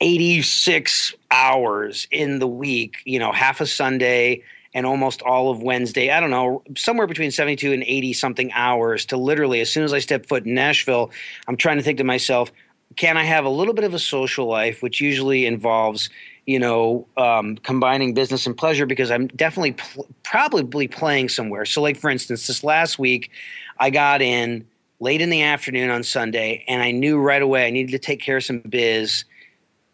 [0.00, 6.10] 86 hours in the week, you know, half a Sunday and almost all of Wednesday.
[6.10, 9.92] I don't know, somewhere between 72 and 80 something hours to literally, as soon as
[9.92, 11.10] I step foot in Nashville,
[11.48, 12.52] I'm trying to think to myself,
[12.96, 16.10] can I have a little bit of a social life, which usually involves
[16.46, 21.64] you know, um, combining business and pleasure because I'm definitely pl- probably playing somewhere.
[21.64, 23.30] So, like for instance, this last week,
[23.78, 24.66] I got in
[25.00, 28.20] late in the afternoon on Sunday, and I knew right away I needed to take
[28.20, 29.24] care of some biz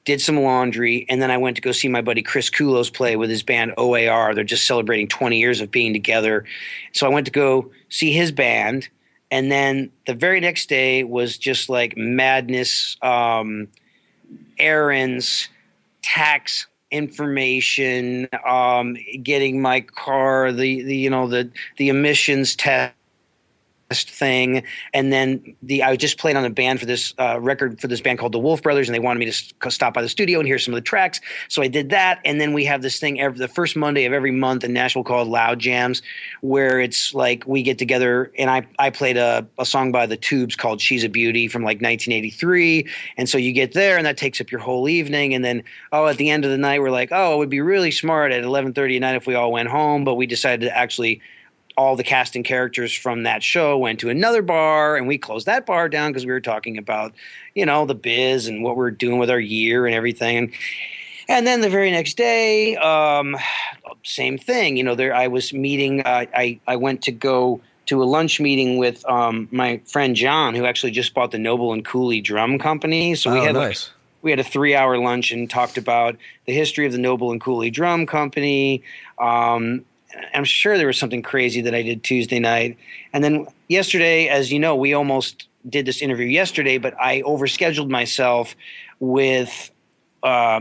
[0.06, 3.16] did some laundry, and then I went to go see my buddy Chris Culos play
[3.16, 4.34] with his band OAR.
[4.34, 6.44] They're just celebrating 20 years of being together.
[6.92, 8.88] So I went to go see his band,
[9.32, 13.66] and then the very next day was just like madness, um,
[14.58, 15.48] errands,
[16.06, 22.94] tax information, um, getting my car, the, the you know the the emissions test
[23.92, 24.64] thing.
[24.92, 28.00] And then the i just played on a band for this uh, record for this
[28.00, 30.48] band called the wolf brothers and they wanted me to stop by the studio and
[30.48, 31.20] hear some of the tracks.
[31.48, 34.12] So i did that and then we have this thing every the first monday of
[34.12, 36.02] every month in nashville called loud jams
[36.40, 40.16] where it's like we get together and i i played a, a song by the
[40.16, 44.16] tubes called she's a beauty from like 1983 and so you get there and that
[44.16, 46.90] takes up your whole evening and then oh at the end of the night we're
[46.90, 49.68] like oh it would be really smart at 11.30 at night if we all went
[49.68, 51.20] home but we decided to actually
[51.76, 55.66] all the casting characters from that show went to another bar and we closed that
[55.66, 57.12] bar down because we were talking about
[57.54, 60.52] you know the biz and what we are doing with our year and everything and
[61.28, 63.36] and then the very next day um,
[64.04, 68.02] same thing you know there i was meeting uh, i i went to go to
[68.02, 71.84] a lunch meeting with um, my friend john who actually just bought the noble and
[71.84, 73.88] cooley drum company so we oh, had nice.
[73.88, 77.30] like we had a three hour lunch and talked about the history of the Noble
[77.30, 78.82] and Cooley Drum Company,
[79.20, 79.84] um,
[80.34, 82.78] I'm sure there was something crazy that I did Tuesday night.
[83.12, 87.90] And then yesterday, as you know, we almost did this interview yesterday, but I overscheduled
[87.90, 88.54] myself
[89.00, 89.70] with
[90.22, 90.60] uh,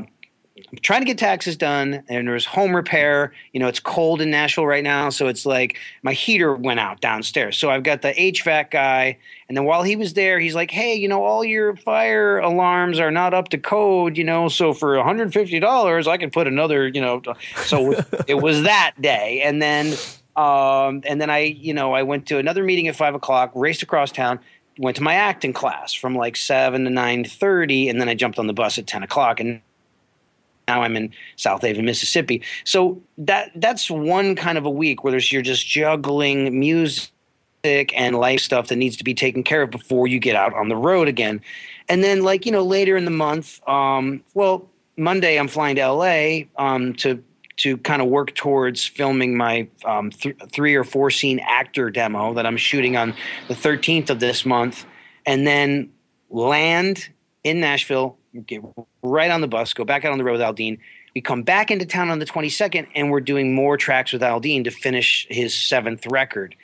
[0.82, 3.34] trying to get taxes done and there's home repair.
[3.52, 7.02] You know it's cold in nashville right now so it's like my heater went out
[7.02, 7.58] downstairs.
[7.58, 10.96] So i've got the hvac guy and then while he was there he's like hey
[10.96, 14.96] you know all your fire alarms are not up to code you know so for
[14.96, 17.22] $150 i can put another you know
[17.58, 17.92] so
[18.28, 19.42] it was that day.
[19.44, 19.94] And then
[20.36, 23.84] um, and then i you know i went to another meeting at five o'clock raced
[23.84, 24.40] across town
[24.78, 28.48] went to my acting class from like 7 to 9.30 and then i jumped on
[28.48, 29.40] the bus at 10 o'clock.
[29.40, 29.62] And
[30.68, 32.42] now I'm in Southaven, Mississippi.
[32.64, 37.12] So that that's one kind of a week where there's you're just juggling music
[37.66, 40.70] and life stuff that needs to be taken care of before you get out on
[40.70, 41.42] the road again.
[41.88, 45.88] And then like, you know, later in the month, um, well, Monday I'm flying to
[45.88, 47.24] LA um, to
[47.58, 52.34] to kind of work towards filming my um, th- three or four scene actor demo
[52.34, 53.14] that I'm shooting on
[53.48, 54.86] the 13th of this month,
[55.26, 55.90] and then
[56.30, 57.08] land
[57.46, 58.62] in Nashville get
[59.04, 60.80] right on the bus, go back out on the road with Aldean.
[61.14, 64.66] We come back into town on the 22nd, and we're doing more tracks with Aldean
[64.66, 66.56] to finish his seventh record.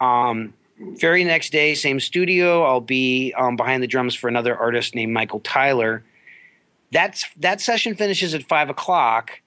[0.00, 2.62] Um, very next day, same studio.
[2.62, 6.04] I'll be um, behind the drums for another artist named Michael Tyler.
[6.92, 9.42] That's that session finishes at five o'clock,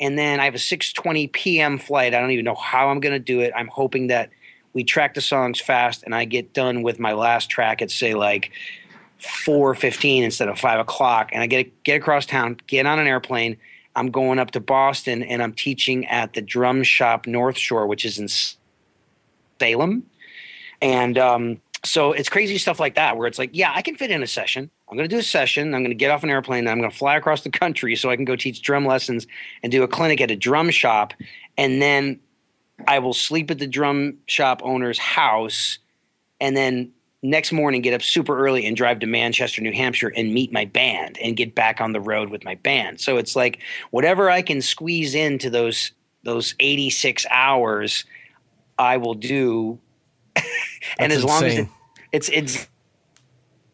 [0.00, 1.78] and then I have a 6:20 p.m.
[1.78, 2.14] flight.
[2.14, 3.52] I don't even know how I'm going to do it.
[3.56, 4.30] I'm hoping that
[4.72, 8.14] we track the songs fast, and I get done with my last track at say
[8.14, 8.50] like
[9.22, 13.06] four fifteen instead of five o'clock, and I get get across town, get on an
[13.06, 13.56] airplane.
[13.94, 18.04] I'm going up to Boston, and I'm teaching at the Drum Shop North Shore, which
[18.04, 18.28] is in
[19.60, 20.04] Salem,
[20.80, 24.10] and um, so it's crazy stuff like that where it's like, yeah, I can fit
[24.10, 24.70] in a session.
[24.88, 25.74] I'm going to do a session.
[25.74, 26.68] I'm going to get off an airplane.
[26.68, 29.26] I'm going to fly across the country so I can go teach drum lessons
[29.62, 31.12] and do a clinic at a drum shop,
[31.56, 32.20] and then
[32.86, 35.78] I will sleep at the drum shop owner's house,
[36.40, 40.34] and then next morning get up super early and drive to Manchester, New Hampshire and
[40.34, 43.00] meet my band and get back on the road with my band.
[43.00, 45.92] So it's like whatever I can squeeze into those
[46.24, 48.04] those 86 hours
[48.78, 49.78] I will do
[50.98, 51.68] and as long as it,
[52.12, 52.68] it's it's as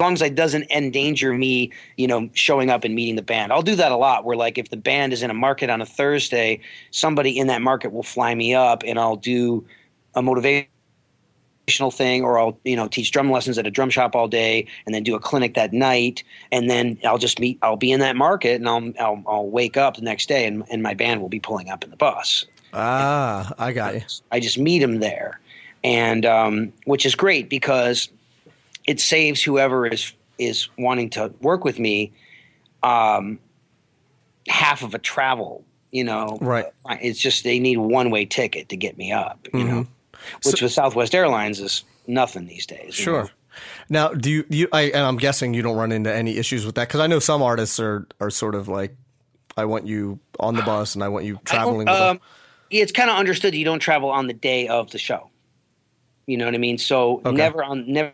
[0.00, 3.52] long as it doesn't endanger me, you know, showing up and meeting the band.
[3.52, 5.80] I'll do that a lot where like if the band is in a market on
[5.80, 9.66] a Thursday, somebody in that market will fly me up and I'll do
[10.14, 10.68] a motivation
[11.90, 14.94] thing or I'll you know teach drum lessons at a drum shop all day and
[14.94, 18.16] then do a clinic that night and then I'll just meet I'll be in that
[18.16, 21.28] market and I'll I'll, I'll wake up the next day and, and my band will
[21.28, 22.44] be pulling up in the bus.
[22.72, 24.02] Ah, I got you.
[24.30, 25.40] I just meet them there,
[25.82, 28.08] and um, which is great because
[28.86, 32.12] it saves whoever is is wanting to work with me
[32.82, 33.38] um,
[34.48, 35.64] half of a travel.
[35.90, 36.66] You know, right?
[36.90, 39.38] It's just they need one way ticket to get me up.
[39.54, 39.68] You mm-hmm.
[39.68, 39.86] know
[40.44, 42.94] which so, with Southwest Airlines is nothing these days.
[42.94, 43.24] Sure.
[43.24, 43.30] Know?
[43.88, 46.76] Now, do you, you I, and I'm guessing you don't run into any issues with
[46.76, 48.96] that because I know some artists are are sort of like,
[49.56, 51.88] I want you on the bus and I want you traveling.
[51.88, 52.20] Um,
[52.70, 55.30] it's kind of understood that you don't travel on the day of the show.
[56.26, 56.78] You know what I mean?
[56.78, 57.32] So okay.
[57.32, 58.12] never on never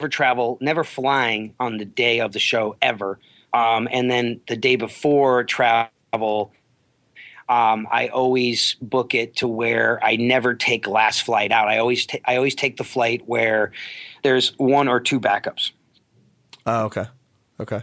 [0.00, 3.18] never travel, never flying on the day of the show ever.
[3.52, 6.52] Um, and then the day before travel,
[7.48, 11.68] um, I always book it to where I never take last flight out.
[11.68, 13.72] I always ta- I always take the flight where
[14.22, 15.70] there's one or two backups.
[16.66, 17.06] Oh, okay,
[17.60, 17.82] okay.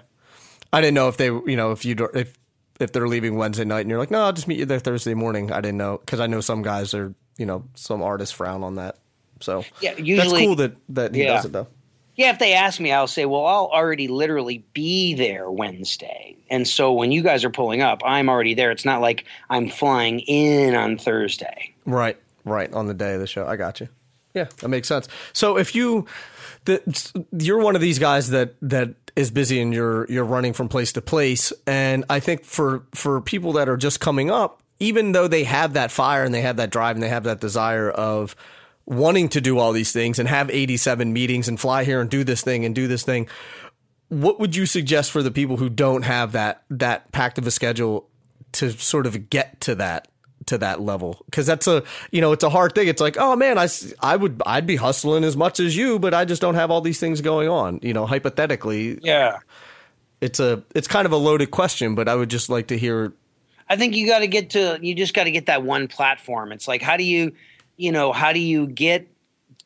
[0.71, 2.37] I didn't know if they, you know, if you if
[2.79, 5.13] if they're leaving Wednesday night and you're like, no, I'll just meet you there Thursday
[5.13, 5.51] morning.
[5.51, 8.75] I didn't know because I know some guys are, you know, some artists frown on
[8.75, 8.97] that.
[9.41, 11.33] So Yeah, usually- that's cool that that he Yeah.
[11.35, 11.67] does it though.
[12.15, 16.37] Yeah, if they ask me, I'll say, well, I'll already literally be there Wednesday.
[16.49, 18.71] And so when you guys are pulling up, I'm already there.
[18.71, 21.73] It's not like I'm flying in on Thursday.
[21.85, 23.45] Right, right on the day of the show.
[23.45, 23.89] I got you.
[24.33, 25.07] Yeah, that makes sense.
[25.33, 26.05] So if you,
[26.65, 26.81] the,
[27.31, 30.91] you're one of these guys that that is busy and you're you're running from place
[30.93, 35.29] to place, and I think for for people that are just coming up, even though
[35.29, 38.35] they have that fire and they have that drive and they have that desire of
[38.85, 42.23] wanting to do all these things and have 87 meetings and fly here and do
[42.23, 43.27] this thing and do this thing
[44.09, 47.51] what would you suggest for the people who don't have that that packed of a
[47.51, 48.07] schedule
[48.51, 50.07] to sort of get to that
[50.45, 53.35] to that level because that's a you know it's a hard thing it's like oh
[53.35, 53.67] man I,
[54.01, 56.81] I would i'd be hustling as much as you but i just don't have all
[56.81, 59.39] these things going on you know hypothetically Yeah.
[60.21, 63.13] it's a it's kind of a loaded question but i would just like to hear
[63.67, 66.51] I think you got to get to you just got to get that one platform.
[66.51, 67.31] It's like how do you,
[67.77, 69.07] you know, how do you get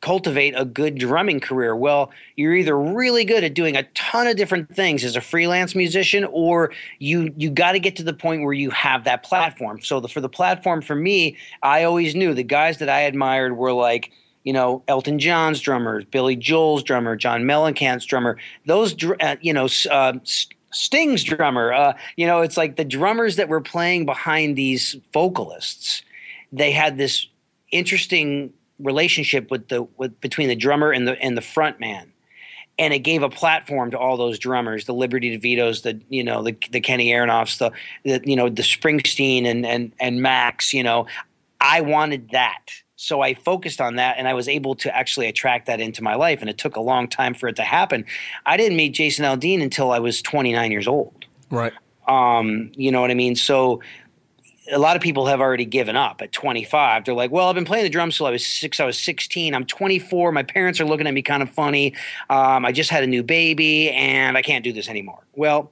[0.00, 1.76] cultivate a good drumming career?
[1.76, 5.74] Well, you're either really good at doing a ton of different things as a freelance
[5.74, 9.80] musician or you you got to get to the point where you have that platform.
[9.82, 13.56] So the, for the platform for me, I always knew the guys that I admired
[13.56, 14.10] were like
[14.44, 18.38] you know Elton John's drummer, Billy Joel's drummer, John Mellencamp's drummer.
[18.66, 20.14] Those uh, you know uh,
[20.72, 21.72] Sting's drummer.
[21.72, 26.02] Uh, you know, it's like the drummers that were playing behind these vocalists.
[26.52, 27.26] They had this
[27.70, 32.12] interesting relationship with the with between the drummer and the and the front man.
[32.78, 36.42] And it gave a platform to all those drummers, the Liberty DeVitos, the you know
[36.42, 37.72] the the Kenny Aronoffs, the,
[38.04, 40.72] the you know the Springsteen and and and Max.
[40.72, 41.06] You know,
[41.60, 45.66] I wanted that, so I focused on that, and I was able to actually attract
[45.66, 46.40] that into my life.
[46.40, 48.06] And it took a long time for it to happen.
[48.46, 51.26] I didn't meet Jason Aldean until I was 29 years old.
[51.50, 51.72] right
[52.08, 53.36] Um, you know what I mean?
[53.36, 53.80] So
[54.72, 57.04] a lot of people have already given up at 25.
[57.04, 58.80] They're like, well, I've been playing the drums till I was six.
[58.80, 59.54] I was 16.
[59.54, 60.32] I'm 24.
[60.32, 61.94] My parents are looking at me kind of funny.
[62.28, 65.24] Um, I just had a new baby and I can't do this anymore.
[65.34, 65.70] Well,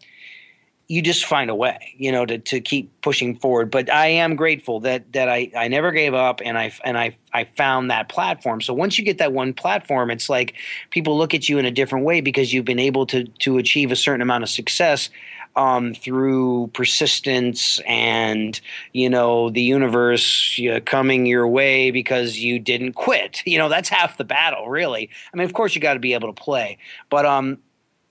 [0.89, 3.71] you just find a way, you know, to, to keep pushing forward.
[3.71, 7.15] But I am grateful that that I, I never gave up and I and I
[7.33, 8.63] I found that platform.
[8.63, 10.55] So once you get that one platform, it's like
[10.89, 13.93] people look at you in a different way because you've been able to to achieve
[13.93, 15.11] a certain amount of success
[15.59, 18.61] um, through persistence and
[18.93, 23.43] you know the universe uh, coming your way because you didn't quit.
[23.49, 25.11] You know that's half the battle, really.
[25.33, 27.59] I mean, of course you got to be able to play, but um,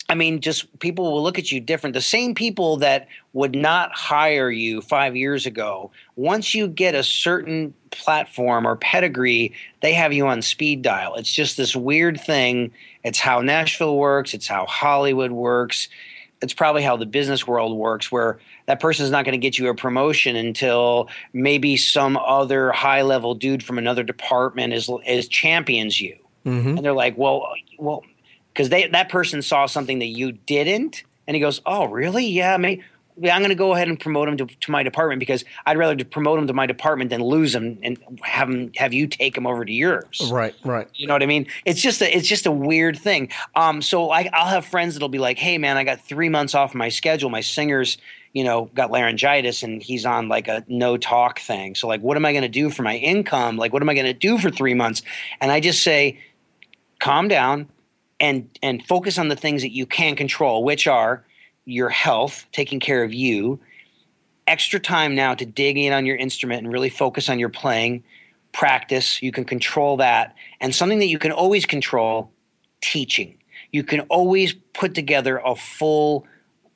[0.09, 1.93] I mean, just people will look at you different.
[1.93, 7.03] The same people that would not hire you five years ago, once you get a
[7.03, 11.15] certain platform or pedigree, they have you on speed dial.
[11.15, 12.71] It's just this weird thing.
[13.03, 15.87] It's how Nashville works, it's how Hollywood works.
[16.41, 19.57] It's probably how the business world works, where that person is not going to get
[19.57, 25.27] you a promotion until maybe some other high level dude from another department is, is
[25.27, 26.69] champions you mm-hmm.
[26.69, 28.03] and they're like, well, well,
[28.53, 32.25] because they that person saw something that you didn't, and he goes, oh, really?
[32.25, 32.83] Yeah, maybe.
[33.23, 35.95] I'm going to go ahead and promote him to, to my department because I'd rather
[35.95, 39.35] to promote him to my department than lose him and have him have you take
[39.35, 40.29] him over to yours.
[40.31, 41.47] right right You know what I mean?
[41.65, 43.29] It's just a it's just a weird thing.
[43.55, 46.53] Um, so I, I'll have friends that'll be like, "Hey, man, I got three months
[46.55, 47.29] off my schedule.
[47.29, 47.97] My singer's,
[48.33, 51.75] you know, got laryngitis and he's on like a no talk thing.
[51.75, 53.57] So like, what am I going to do for my income?
[53.57, 55.01] Like, what am I going to do for three months?"
[55.41, 56.19] And I just say,
[56.99, 57.67] calm down
[58.19, 61.23] and and focus on the things that you can control, which are
[61.67, 63.59] your health, taking care of you,
[64.47, 68.03] extra time now to dig in on your instrument and really focus on your playing,
[68.53, 72.31] practice, you can control that, and something that you can always control,
[72.81, 73.37] teaching.
[73.71, 76.25] You can always put together a full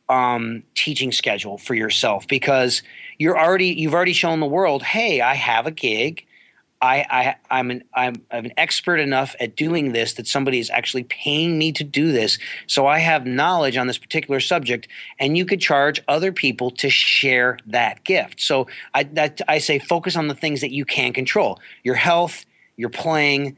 [0.09, 2.83] um, teaching schedule for yourself because
[3.17, 6.25] you're already you've already shown the world, hey, I have a gig.
[6.81, 10.69] I, I I'm an I'm, I'm an expert enough at doing this that somebody is
[10.69, 12.39] actually paying me to do this.
[12.67, 14.87] So I have knowledge on this particular subject,
[15.19, 18.41] and you could charge other people to share that gift.
[18.41, 22.45] So I that I say focus on the things that you can control: your health,
[22.77, 23.57] your playing.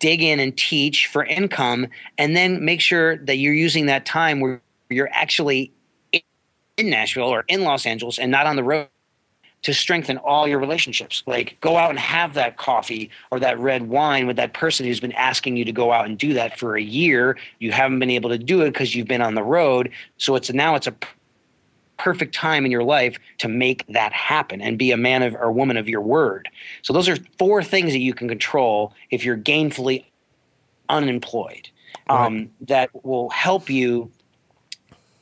[0.00, 4.38] Dig in and teach for income, and then make sure that you're using that time
[4.38, 5.72] where you're actually
[6.12, 8.88] in Nashville or in Los Angeles and not on the road
[9.62, 11.22] to strengthen all your relationships.
[11.26, 15.00] Like go out and have that coffee or that red wine with that person who's
[15.00, 17.36] been asking you to go out and do that for a year.
[17.58, 19.90] You haven't been able to do it because you've been on the road.
[20.16, 20.94] So it's now it's a
[21.98, 25.50] perfect time in your life to make that happen and be a man of or
[25.50, 26.48] woman of your word.
[26.82, 30.04] So those are four things that you can control if you're gainfully
[30.88, 31.68] unemployed.
[32.10, 34.10] Um, that will help you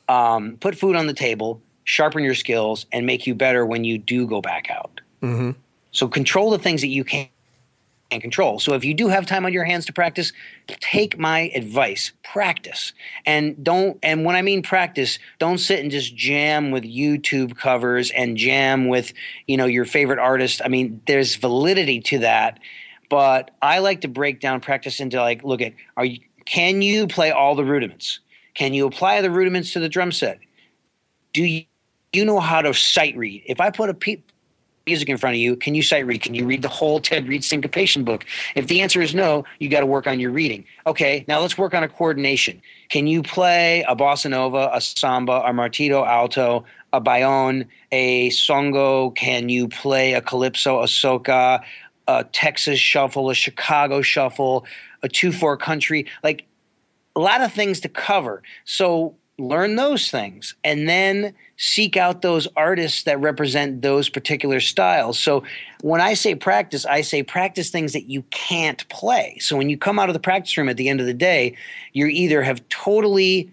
[0.07, 3.97] um, put food on the table, sharpen your skills, and make you better when you
[3.97, 4.99] do go back out.
[5.23, 5.51] Mm-hmm.
[5.91, 7.29] So control the things that you can
[8.11, 8.59] and control.
[8.59, 10.33] So if you do have time on your hands to practice,
[10.67, 12.91] take my advice, practice.
[13.25, 18.11] And don't and when I mean practice, don't sit and just jam with YouTube covers
[18.11, 19.13] and jam with,
[19.47, 20.61] you know, your favorite artist.
[20.63, 22.59] I mean, there's validity to that,
[23.09, 27.07] but I like to break down practice into like, look at are you can you
[27.07, 28.19] play all the rudiments?
[28.55, 30.39] Can you apply the rudiments to the drum set?
[31.33, 31.63] Do you
[32.17, 33.43] you know how to sight read?
[33.45, 34.21] If I put a pe-
[34.87, 36.21] music in front of you, can you sight read?
[36.21, 38.25] Can you read the whole Ted Reed syncopation book?
[38.55, 40.65] If the answer is no, you got to work on your reading.
[40.87, 42.61] Okay, now let's work on a coordination.
[42.89, 49.13] Can you play a bossa nova, a samba, a partido alto, a baião, a songo?
[49.15, 51.61] Can you play a calypso, a soca,
[52.07, 54.65] a Texas shuffle, a Chicago shuffle,
[55.03, 56.07] a 2 4 country?
[56.23, 56.45] Like
[57.15, 58.41] a lot of things to cover.
[58.63, 65.19] So learn those things and then seek out those artists that represent those particular styles.
[65.19, 65.43] So
[65.81, 69.37] when I say practice, I say practice things that you can't play.
[69.39, 71.55] So when you come out of the practice room at the end of the day,
[71.93, 73.51] you either have totally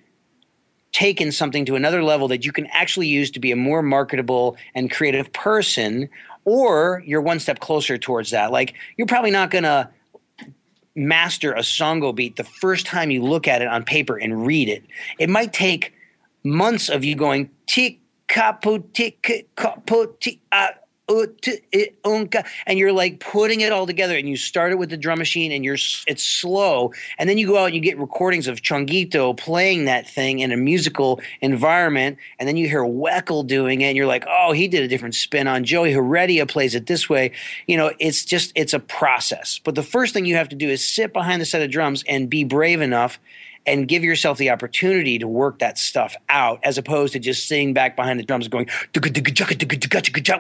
[0.93, 4.57] taken something to another level that you can actually use to be a more marketable
[4.74, 6.09] and creative person
[6.45, 8.53] or you're one step closer towards that.
[8.53, 9.89] Like you're probably not going to
[10.97, 14.68] master a songo beat the first time you look at it on paper and read
[14.68, 14.84] it.
[15.18, 15.92] It might take
[16.42, 20.68] months of you going tick kapu tick kapu tick uh,
[21.07, 21.26] Uh,
[22.05, 22.26] oh,
[22.66, 25.52] and you're like putting it all together and you start it with the drum machine
[25.52, 25.76] and you're
[26.07, 26.92] it's slow.
[27.18, 30.50] And then you go out and you get recordings of Changuito playing that thing in
[30.50, 34.66] a musical environment and then you hear Weckl doing it and you're like oh he
[34.66, 37.32] did a different spin on Joey Heredia plays it this way.
[37.66, 39.61] You know it's just it's a process.
[39.62, 42.02] But the first thing you have to do is sit behind the set of drums
[42.09, 43.18] and be brave enough
[43.66, 47.72] and give yourself the opportunity to work that stuff out as opposed to just sitting
[47.72, 48.68] back behind the drums going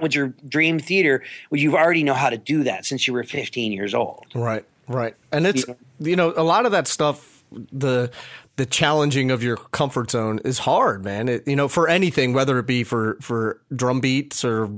[0.02, 3.22] with your dream theater well you already know how to do that since you were
[3.22, 5.64] 15 years old right right and it's
[6.00, 8.10] you know a lot of that stuff the
[8.56, 11.28] the challenging of your comfort zone is hard, man.
[11.28, 14.70] It, you know, for anything, whether it be for for drum beats or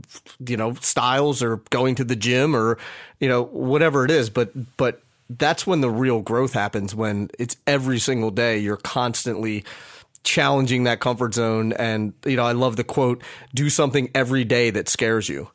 [0.47, 2.79] you know styles or going to the gym or
[3.21, 4.31] you know whatever it is.
[4.31, 9.65] But but that's when the real growth happens when it's every single day you're constantly
[10.23, 11.73] challenging that comfort zone.
[11.73, 13.23] And you know I love the quote
[13.55, 15.51] do something every day that scares you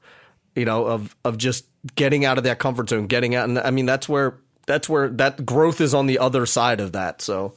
[0.56, 1.66] you know of of just
[1.96, 3.48] getting out of that comfort zone getting out.
[3.48, 6.92] And I mean that's where that's where that growth is on the other side of
[6.94, 7.22] that.
[7.22, 7.56] So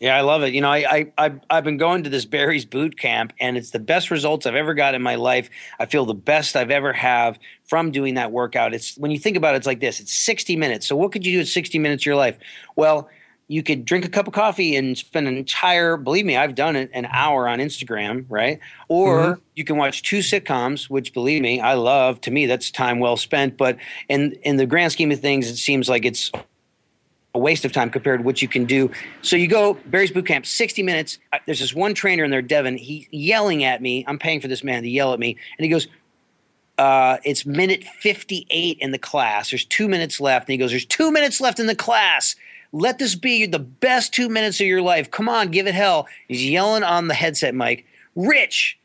[0.00, 0.52] yeah, I love it.
[0.52, 3.70] You know, I, I I've, I've been going to this Barry's boot camp, and it's
[3.70, 5.48] the best results I've ever got in my life.
[5.78, 8.74] I feel the best I've ever have from doing that workout.
[8.74, 10.86] It's when you think about it, it's like this: it's sixty minutes.
[10.86, 12.36] So what could you do in sixty minutes of your life?
[12.76, 13.08] Well,
[13.46, 16.76] you could drink a cup of coffee and spend an entire believe me i've done
[16.76, 19.40] it an hour on instagram right or mm-hmm.
[19.54, 23.18] you can watch two sitcoms which believe me i love to me that's time well
[23.18, 23.76] spent but
[24.08, 26.32] in in the grand scheme of things it seems like it's
[27.34, 28.90] a waste of time compared to what you can do.
[29.22, 31.18] So you go Barry's boot camp, 60 minutes.
[31.46, 32.76] There's this one trainer in there, Devin.
[32.76, 34.04] He yelling at me.
[34.06, 35.88] I'm paying for this man to yell at me, and he goes,
[36.78, 39.50] uh, "It's minute 58 in the class.
[39.50, 42.36] There's two minutes left." And he goes, "There's two minutes left in the class.
[42.72, 45.10] Let this be the best two minutes of your life.
[45.10, 47.84] Come on, give it hell." He's yelling on the headset mic.
[48.14, 48.78] Rich,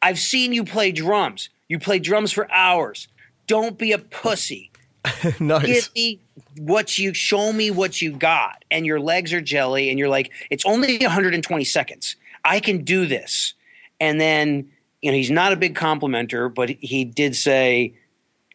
[0.00, 1.50] I've seen you play drums.
[1.68, 3.08] You play drums for hours.
[3.46, 4.70] Don't be a pussy.
[5.40, 5.66] nice.
[5.66, 6.20] Give me
[6.58, 8.64] what you show me what you got.
[8.70, 12.16] And your legs are jelly and you're like it's only 120 seconds.
[12.44, 13.54] I can do this.
[13.98, 14.70] And then
[15.02, 17.94] you know he's not a big complimenter but he did say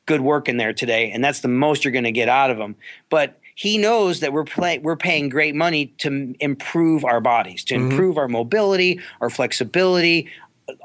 [0.06, 1.12] good work in there today.
[1.12, 2.76] And that's the most you're going to get out of him.
[3.10, 7.76] But he knows that we're play, we're paying great money to improve our bodies to
[7.76, 7.90] mm-hmm.
[7.90, 10.30] improve our mobility our flexibility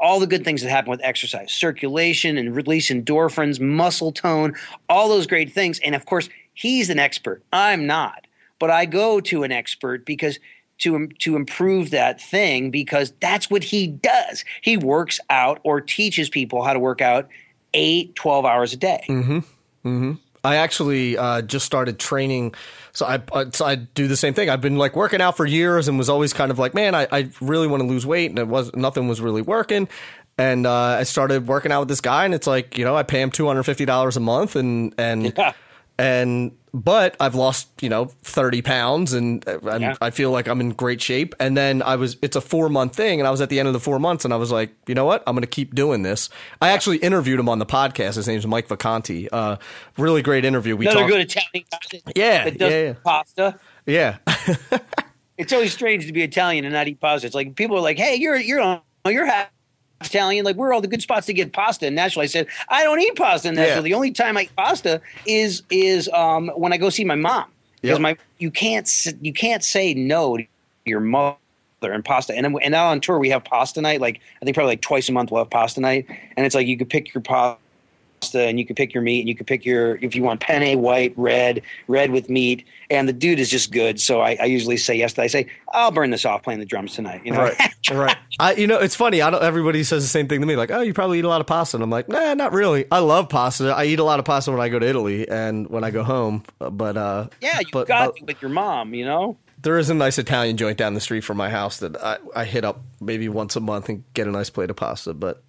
[0.00, 4.54] all the good things that happen with exercise circulation and release endorphins muscle tone
[4.88, 6.28] all those great things and of course
[6.60, 7.42] He's an expert.
[7.54, 8.26] I'm not.
[8.58, 10.38] But I go to an expert because
[10.80, 14.44] to to improve that thing because that's what he does.
[14.60, 17.28] He works out or teaches people how to work out
[17.72, 19.04] 8 12 hours a day.
[19.08, 19.38] Mm-hmm.
[19.88, 20.18] Mhm.
[20.42, 22.54] I actually uh, just started training.
[22.92, 24.48] So I, uh, so I do the same thing.
[24.48, 27.06] I've been like working out for years and was always kind of like, man, I,
[27.12, 29.88] I really want to lose weight, and it was nothing was really working.
[30.38, 33.02] And uh, I started working out with this guy, and it's like, you know, I
[33.02, 35.52] pay him two hundred fifty dollars a month, and and yeah
[36.00, 39.94] and but I've lost you know thirty pounds, and yeah.
[40.00, 41.34] I feel like I'm in great shape.
[41.40, 43.68] And then I was it's a four month thing, and I was at the end
[43.68, 45.74] of the four months, and I was like, you know what, I'm going to keep
[45.74, 46.28] doing this.
[46.60, 48.16] I actually interviewed him on the podcast.
[48.16, 49.28] His name's Mike Vacanti.
[49.30, 49.56] Uh,
[49.96, 50.76] really great interview.
[50.76, 52.12] We another talked, good Italian guy.
[52.14, 53.58] Yeah, yeah, yeah, pasta.
[53.86, 54.18] Yeah.
[55.38, 57.26] it's always strange to be Italian and not eat pasta.
[57.26, 59.50] It's like people are like, "Hey, you're you're you're half
[60.00, 60.44] Italian.
[60.44, 62.84] Like, where are all the good spots to get pasta in Nashville?" I said, "I
[62.84, 63.76] don't eat pasta in Nashville.
[63.76, 63.82] Yeah.
[63.82, 67.46] The only time I eat pasta is is um, when I go see my mom
[67.80, 68.02] because yep.
[68.02, 68.88] my you can't
[69.20, 70.44] you can't say no to
[70.84, 71.36] your mother
[71.82, 72.34] and pasta.
[72.34, 74.00] And and now on tour we have pasta night.
[74.00, 76.66] Like I think probably like twice a month we'll have pasta night, and it's like
[76.66, 77.58] you could pick your pasta
[78.34, 80.80] and you can pick your meat and you can pick your if you want penne
[80.80, 84.00] white red red with meat and the dude is just good.
[84.00, 85.18] So i, I usually say yes.
[85.18, 87.42] I say i'll burn this off playing the drums tonight you know?
[87.42, 88.16] Right right.
[88.40, 89.22] I, you know it's funny.
[89.22, 91.28] I don't, everybody says the same thing to me like oh you probably eat a
[91.28, 92.86] lot of pasta and i'm like nah not really.
[92.90, 93.74] I love pasta.
[93.74, 96.02] I eat a lot of pasta when i go to italy and when i go
[96.02, 99.36] home but uh yeah you but, got but, with your mom you know?
[99.62, 102.44] There is a nice Italian joint down the street from my house that I, I
[102.44, 105.12] hit up maybe once a month and get a nice plate of pasta.
[105.12, 105.42] But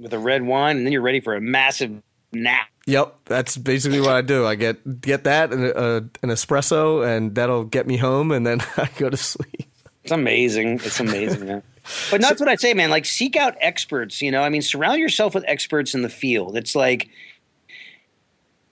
[0.00, 2.68] with a red wine, and then you're ready for a massive nap.
[2.86, 4.46] Yep, that's basically what I do.
[4.46, 8.60] I get get that and uh, an espresso, and that'll get me home, and then
[8.76, 9.70] I go to sleep.
[10.02, 10.80] It's amazing.
[10.82, 11.62] It's amazing, man.
[12.10, 12.90] But that's so, what I say, man.
[12.90, 14.22] Like, seek out experts.
[14.22, 16.56] You know, I mean, surround yourself with experts in the field.
[16.56, 17.08] It's like,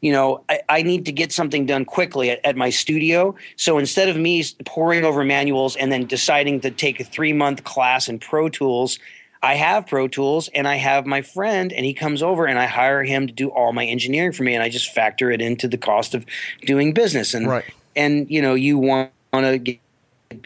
[0.01, 3.35] you know, I, I need to get something done quickly at, at my studio.
[3.57, 7.64] So instead of me poring over manuals and then deciding to take a three month
[7.64, 9.01] class in Pro Tools
[9.43, 12.66] I have Pro Tools and I have my friend, and he comes over and I
[12.66, 15.68] hire him to do all my engineering for me, and I just factor it into
[15.68, 16.24] the cost of
[16.62, 17.34] doing business.
[17.34, 17.64] And right.
[17.95, 19.78] and you know, you want to get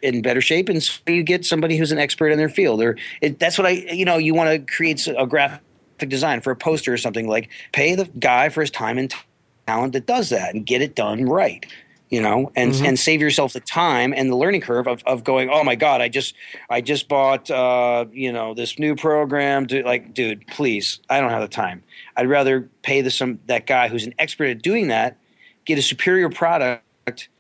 [0.03, 2.97] in better shape, and so you get somebody who's an expert in their field, or
[3.21, 5.63] it, that's what I, you know, you want to create a graphic
[6.09, 9.15] design for a poster or something like pay the guy for his time and
[9.67, 11.67] talent that does that and get it done right
[12.13, 12.85] you know, and mm-hmm.
[12.85, 16.03] and save yourself the time and the learning curve of, of going, oh my god,
[16.03, 16.35] I just
[16.69, 19.67] I just bought uh, you know this new program.
[19.69, 21.83] To, like, dude, please, I don't have the time.
[22.15, 25.17] I'd rather pay the some that guy who's an expert at doing that,
[25.65, 27.31] get a superior product,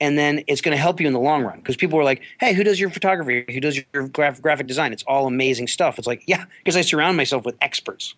[0.00, 1.58] and then it's going to help you in the long run.
[1.58, 3.44] Because people are like, hey, who does your photography?
[3.48, 4.92] Who does your graph- graphic design?
[4.92, 5.98] It's all amazing stuff.
[5.98, 8.16] It's like, yeah, because I surround myself with experts.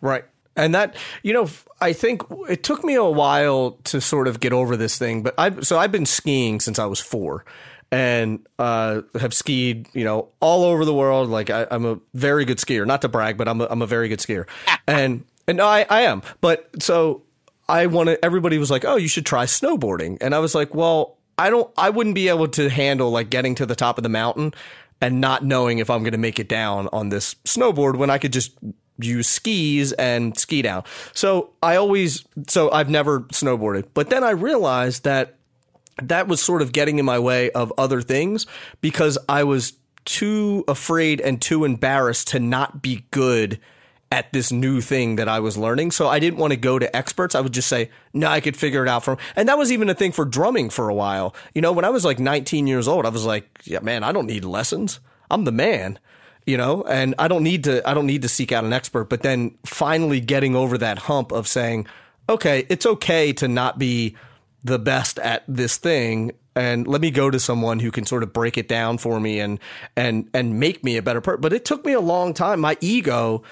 [0.00, 0.26] Right.
[0.56, 1.48] And that, you know,
[1.80, 5.34] I think it took me a while to sort of get over this thing, but
[5.36, 7.44] I so I've been skiing since I was four,
[7.90, 11.28] and uh, have skied, you know, all over the world.
[11.28, 12.86] Like I, am a very good skier.
[12.86, 14.46] Not to brag, but I'm a, I'm a very good skier,
[14.86, 16.22] and and I I am.
[16.40, 17.22] But so
[17.68, 18.18] I wanted.
[18.22, 21.72] Everybody was like, "Oh, you should try snowboarding," and I was like, "Well, I don't.
[21.76, 24.54] I wouldn't be able to handle like getting to the top of the mountain."
[25.00, 28.16] And not knowing if I'm going to make it down on this snowboard when I
[28.16, 28.52] could just
[28.98, 30.84] use skis and ski down.
[31.12, 33.88] So I always, so I've never snowboarded.
[33.94, 35.36] But then I realized that
[36.02, 38.46] that was sort of getting in my way of other things
[38.80, 39.74] because I was
[40.04, 43.60] too afraid and too embarrassed to not be good
[44.12, 45.90] at this new thing that I was learning.
[45.90, 47.34] So I didn't want to go to experts.
[47.34, 49.88] I would just say, no, I could figure it out from, and that was even
[49.88, 51.34] a thing for drumming for a while.
[51.54, 54.12] You know, when I was like 19 years old, I was like, yeah, man, I
[54.12, 55.00] don't need lessons.
[55.30, 55.98] I'm the man
[56.46, 56.82] you know?
[56.82, 59.56] And i don't need to i don't need to seek out an expert but then
[59.64, 61.86] finally getting over that hump of saying
[62.28, 64.16] okay it's okay to not be
[64.62, 68.32] the best at this thing and let me go to someone who can sort of
[68.32, 69.58] break it down for me and
[69.96, 72.60] and and make me a better person but it took me a long time.
[72.60, 73.42] My ego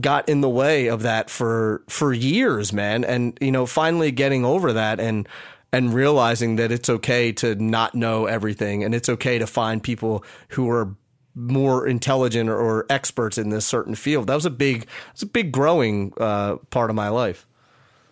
[0.00, 3.04] got in the way of that for for years man.
[3.04, 5.28] And you know finally getting over that and
[5.72, 10.24] and realizing that it's okay to not know everything and it's okay to find people
[10.50, 10.94] who are
[11.36, 14.26] more intelligent or, or, experts in this certain field.
[14.26, 17.46] That was a big, it's a big growing uh, part of my life.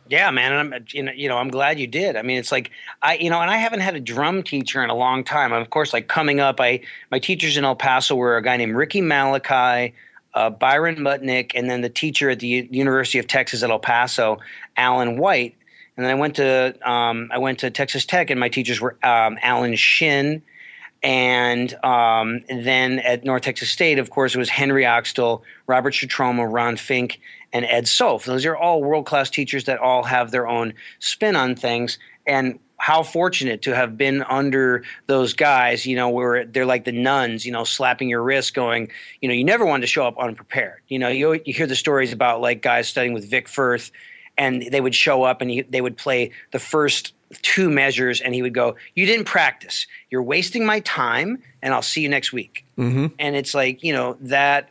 [0.08, 0.84] Yeah, man, and I'm
[1.16, 2.16] you know I'm glad you did.
[2.16, 2.70] I mean, it's like
[3.00, 5.50] I you know, and I haven't had a drum teacher in a long time.
[5.52, 8.76] Of course, like coming up, I my teachers in El Paso were a guy named
[8.76, 9.94] Ricky Malachi,
[10.34, 13.78] uh, Byron Mutnick, and then the teacher at the U- University of Texas at El
[13.78, 14.38] Paso,
[14.76, 15.54] Alan White.
[15.96, 18.98] And then I went to um, I went to Texas Tech, and my teachers were
[19.02, 20.42] um, Alan Shinn
[21.04, 26.50] and um, then at North Texas State, of course, it was Henry Oxtel, Robert Schietroma,
[26.50, 27.20] Ron Fink,
[27.52, 28.24] and Ed Soph.
[28.24, 31.98] Those are all world class teachers that all have their own spin on things.
[32.26, 36.92] And how fortunate to have been under those guys, you know, where they're like the
[36.92, 38.90] nuns, you know, slapping your wrist, going,
[39.20, 40.80] you know, you never wanted to show up unprepared.
[40.88, 43.90] You know, you, you hear the stories about like guys studying with Vic Firth,
[44.36, 47.12] and they would show up and he, they would play the first
[47.42, 49.86] two measures and he would go you didn't practice.
[50.10, 52.64] You're wasting my time and i'll see you next week.
[52.78, 53.06] Mm-hmm.
[53.18, 54.70] and it's like you know that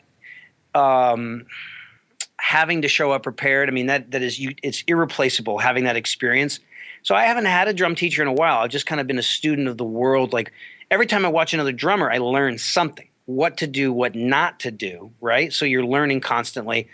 [0.76, 1.45] um,
[2.38, 5.95] having to show up prepared i mean that that is you it's irreplaceable having that
[5.95, 6.59] experience.
[7.03, 8.59] So i haven't had a drum teacher in a while.
[8.59, 10.34] I've just kind of been a student of the world.
[10.34, 10.51] Like
[10.91, 14.72] every time i watch another drummer i learn something what to do what not to
[14.72, 15.51] do right?
[15.53, 16.88] So you're learning constantly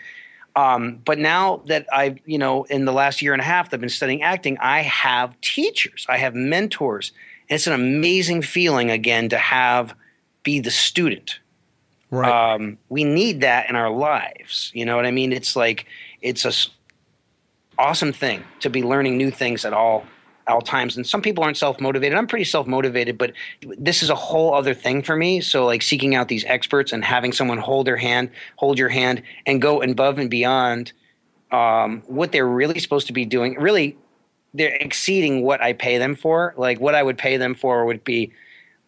[0.56, 3.76] um, but now that I've, you know, in the last year and a half that
[3.76, 7.12] I've been studying acting, I have teachers, I have mentors,
[7.48, 9.94] And it's an amazing feeling again to have
[10.42, 11.38] be the student.
[12.10, 12.54] Right.
[12.54, 14.72] Um, we need that in our lives.
[14.74, 15.32] You know what I mean?
[15.32, 15.86] It's like
[16.20, 16.52] it's a
[17.78, 20.04] awesome thing to be learning new things at all
[20.50, 20.96] all times.
[20.96, 22.18] And some people aren't self motivated.
[22.18, 23.32] I'm pretty self motivated, but
[23.78, 25.40] this is a whole other thing for me.
[25.40, 29.22] So like seeking out these experts and having someone hold their hand, hold your hand,
[29.46, 30.92] and go above and beyond
[31.50, 33.54] um, what they're really supposed to be doing.
[33.54, 33.96] Really,
[34.54, 36.54] they're exceeding what I pay them for.
[36.56, 38.32] Like what I would pay them for would be,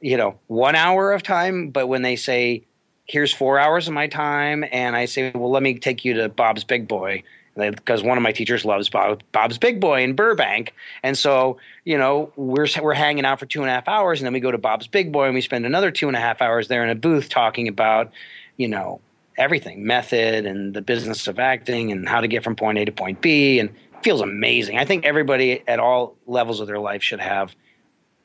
[0.00, 1.70] you know, one hour of time.
[1.70, 2.64] But when they say,
[3.06, 6.28] "Here's four hours of my time," and I say, "Well, let me take you to
[6.28, 7.22] Bob's Big Boy,"
[7.54, 11.98] because one of my teachers loves Bob, Bob's Big Boy in Burbank, and so you
[11.98, 14.50] know we're we're hanging out for two and a half hours, and then we go
[14.50, 16.90] to Bob's Big Boy and we spend another two and a half hours there in
[16.90, 18.10] a booth talking about,
[18.56, 19.00] you know,
[19.36, 22.92] everything, method and the business of acting and how to get from point A to
[22.92, 24.78] point B, and it feels amazing.
[24.78, 27.54] I think everybody at all levels of their life should have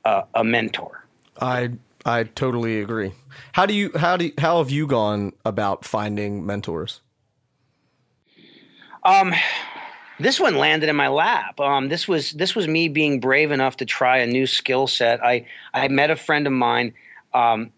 [0.05, 1.05] a, a mentor.
[1.39, 1.71] I
[2.05, 3.11] I totally agree.
[3.51, 7.01] How do you how do you, how have you gone about finding mentors?
[9.03, 9.33] Um,
[10.19, 11.59] this one landed in my lap.
[11.59, 15.23] Um, this was this was me being brave enough to try a new skill set.
[15.23, 16.93] I I met a friend of mine.
[17.33, 17.71] Um,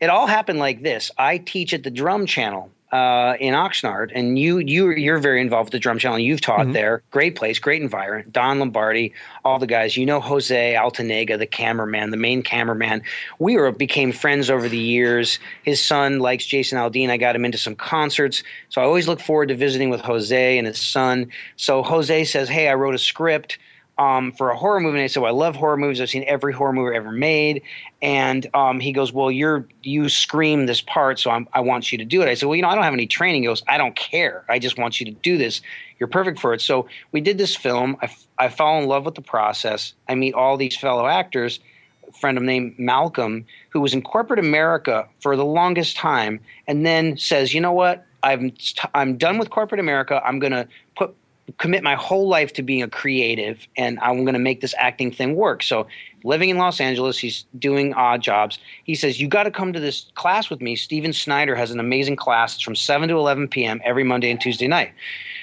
[0.00, 1.10] it all happened like this.
[1.18, 5.66] I teach at the Drum Channel uh, in Oxnard, and you you you're very involved
[5.66, 6.20] with the Drum Channel.
[6.20, 7.02] You've taught there.
[7.10, 8.32] Great place, great environment.
[8.32, 9.12] Don Lombardi,
[9.44, 9.96] all the guys.
[9.96, 13.02] You know Jose Altanega, the cameraman, the main cameraman.
[13.40, 15.40] We were became friends over the years.
[15.64, 17.10] His son likes Jason Aldean.
[17.10, 20.56] I got him into some concerts, so I always look forward to visiting with Jose
[20.56, 21.32] and his son.
[21.56, 23.58] So Jose says, "Hey, I wrote a script."
[23.98, 24.98] Um, for a horror movie.
[24.98, 26.00] And I said, well, I love horror movies.
[26.00, 27.62] I've seen every horror movie ever made.
[28.02, 31.98] And um, he goes, well, you're you scream this part, so I'm, I want you
[31.98, 32.28] to do it.
[32.28, 33.42] I said, well, you know, I don't have any training.
[33.42, 34.44] He goes, I don't care.
[34.48, 35.60] I just want you to do this.
[35.98, 36.60] You're perfect for it.
[36.60, 37.96] So we did this film.
[38.38, 39.94] I, fall in love with the process.
[40.08, 41.60] I meet all these fellow actors.
[42.06, 46.84] A friend of named Malcolm, who was in corporate America for the longest time, and
[46.84, 48.04] then says, you know what?
[48.22, 48.52] I'm
[48.94, 50.20] I'm done with corporate America.
[50.24, 50.66] I'm gonna
[50.96, 51.14] put
[51.58, 55.10] commit my whole life to being a creative and I'm going to make this acting
[55.12, 55.62] thing work.
[55.62, 55.86] So,
[56.24, 58.58] living in Los Angeles, he's doing odd jobs.
[58.84, 60.76] He says, You got to come to this class with me.
[60.76, 62.54] Steven Snyder has an amazing class.
[62.54, 63.80] It's from 7 to 11 p.m.
[63.84, 64.92] every Monday and Tuesday night.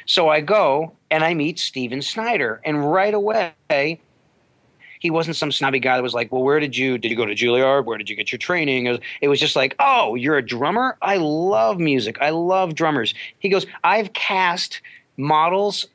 [0.06, 2.62] So, I go and I meet Steven Snyder.
[2.66, 4.02] And right away,
[4.99, 7.26] he wasn't some snobby guy that was like, "Well, where did you did you go
[7.26, 7.86] to Juilliard?
[7.86, 10.45] Where did you get your training?" It was, it was just like, "Oh, you're a
[10.45, 10.97] drummer?
[11.02, 12.18] I love music.
[12.22, 14.82] I love drummers." He goes, "I've cast
[15.18, 15.88] models,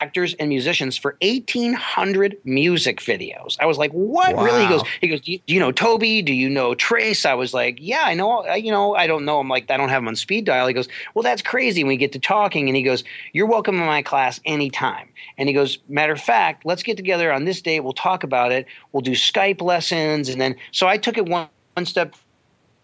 [0.00, 3.58] actors, and musicians for 1,800 music videos.
[3.60, 4.34] I was like, what?
[4.34, 4.44] Wow.
[4.44, 4.62] Really?
[4.62, 6.22] He goes, he goes, do you, do you know Toby?
[6.22, 7.26] Do you know Trace?
[7.26, 8.40] I was like, yeah, I know.
[8.44, 9.38] I- You know, I don't know.
[9.40, 10.66] I'm like, I don't have him on speed dial.
[10.66, 11.82] He goes, well, that's crazy.
[11.82, 15.08] And we get to talking, and he goes, you're welcome in my class anytime.
[15.36, 17.80] And he goes, matter of fact, let's get together on this date.
[17.80, 18.64] We'll talk about it.
[18.92, 22.14] We'll do Skype lessons, and then so I took it one, one step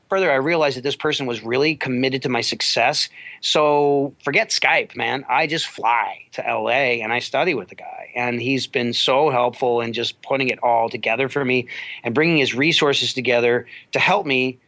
[0.09, 3.09] further, I realized that this person was really committed to my success.
[3.41, 5.25] So forget Skype, man.
[5.29, 8.11] I just fly to LA and I study with the guy.
[8.15, 11.69] And he's been so helpful in just putting it all together for me
[12.05, 14.59] and bringing his resources together to help me.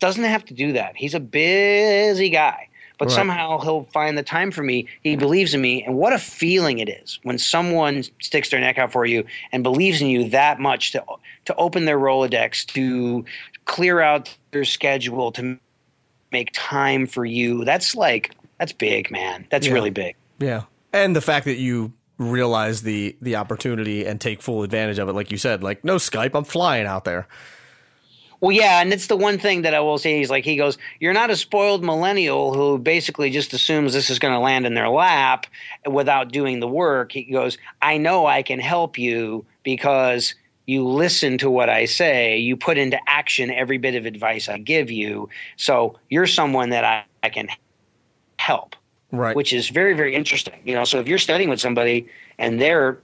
[0.00, 0.96] Doesn't have to do that.
[0.96, 2.68] He's a busy guy.
[2.98, 3.14] But Right.
[3.14, 4.86] somehow he'll find the time for me.
[5.02, 5.82] He believes in me.
[5.82, 9.64] And what a feeling it is when someone sticks their neck out for you and
[9.64, 11.04] believes in you that much to,
[11.46, 13.24] to open their Rolodex, to
[13.64, 15.58] clear out their schedule, to
[16.32, 17.64] make time for you.
[17.64, 19.46] That's like, that's big, man.
[19.50, 19.72] That's Yeah.
[19.72, 20.16] really big.
[20.38, 20.62] Yeah,
[20.92, 25.12] and the fact that you realize the the opportunity and take full advantage of it,
[25.12, 27.26] like you said, like no Skype, I'm flying out there.
[28.40, 30.18] Well, yeah, and it's the one thing that I will say.
[30.18, 34.18] He's like, he goes, "You're not a spoiled millennial who basically just assumes this is
[34.18, 35.46] going to land in their lap
[35.86, 40.34] without doing the work." He goes, "I know I can help you because
[40.66, 44.58] you listen to what I say, you put into action every bit of advice I
[44.58, 45.28] give you.
[45.56, 47.48] So you're someone that I, I can
[48.38, 48.76] help."
[49.12, 49.36] Right.
[49.36, 52.98] which is very very interesting you know so if you're studying with somebody and they're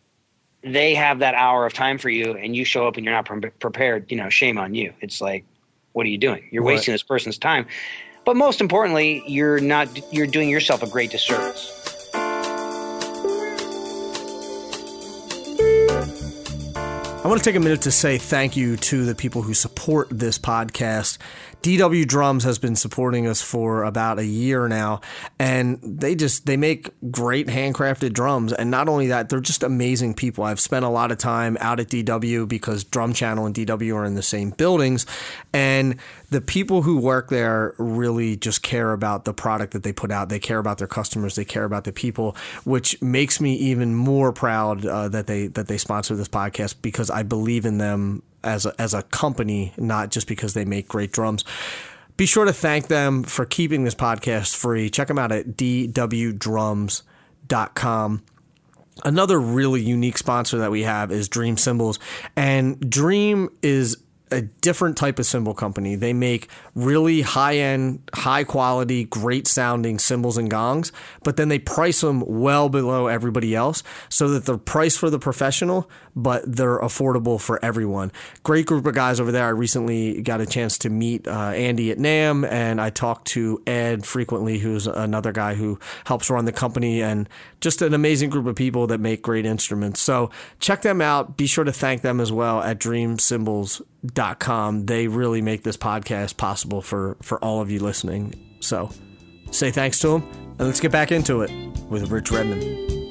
[0.65, 3.27] they have that hour of time for you and you show up and you're not
[3.27, 5.45] pre- prepared you know shame on you it's like
[5.93, 6.75] what are you doing you're Right.
[6.75, 7.65] wasting this person's time
[8.25, 11.80] but most importantly you're not you're doing yourself a great disservice
[17.23, 20.09] I want to take a minute to say thank you to the people who support
[20.11, 21.19] this podcast.
[21.63, 25.03] DW Drums has been supporting us for about a year now,
[25.39, 28.55] and they just they make great handcrafted drums.
[28.55, 30.45] And not only that, they're just amazing people.
[30.45, 34.07] I've spent a lot of time out at DW because Drum Channel and DW are
[34.07, 35.05] in the same buildings,
[35.53, 35.97] and
[36.31, 40.31] the people who work there really just care about the product that they put out.
[40.31, 41.35] They care about their customers.
[41.35, 45.69] They care about the people, which makes me even more proud uh, that they that
[45.69, 49.75] they sponsor this podcast because I I believe in them as a, as a company,
[49.77, 51.45] not just because they make great drums.
[52.17, 54.89] Be sure to thank them for keeping this podcast free.
[54.89, 57.03] Check them out at dwdrums.com.
[59.05, 61.99] Another really unique sponsor that we have is Dream Cymbals.
[62.37, 63.99] And Dream is
[64.33, 65.97] a different type of cymbal company.
[65.97, 70.93] They make really high end, high quality, great sounding cymbals and gongs,
[71.23, 75.19] but then they price them well below everybody else so that they're priced for the
[75.19, 75.91] professional,
[76.23, 78.13] but they're affordable for everyone.
[78.43, 79.47] Great group of guys over there.
[79.47, 83.63] I recently got a chance to meet uh, Andy at NAMM, and I talked to
[83.67, 87.29] Ed frequently, who's another guy who helps run the company, and
[87.61, 90.01] just an amazing group of people that make great instruments.
[90.01, 91.37] So check them out.
[91.37, 94.87] Be sure to thank them as well at dreamcymbals.com.
[94.87, 98.57] They really make this podcast possible for, for all of you listening.
[98.61, 98.91] So
[99.51, 100.23] say thanks to them,
[100.59, 101.51] and let's get back into it
[101.89, 103.10] with Rich Redmond.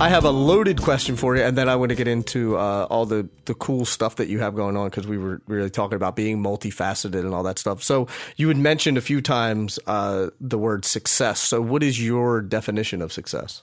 [0.00, 2.86] I have a loaded question for you, and then I want to get into uh,
[2.88, 5.96] all the, the cool stuff that you have going on because we were really talking
[5.96, 7.82] about being multifaceted and all that stuff.
[7.82, 11.38] So you had mentioned a few times uh, the word success.
[11.38, 13.62] So what is your definition of success?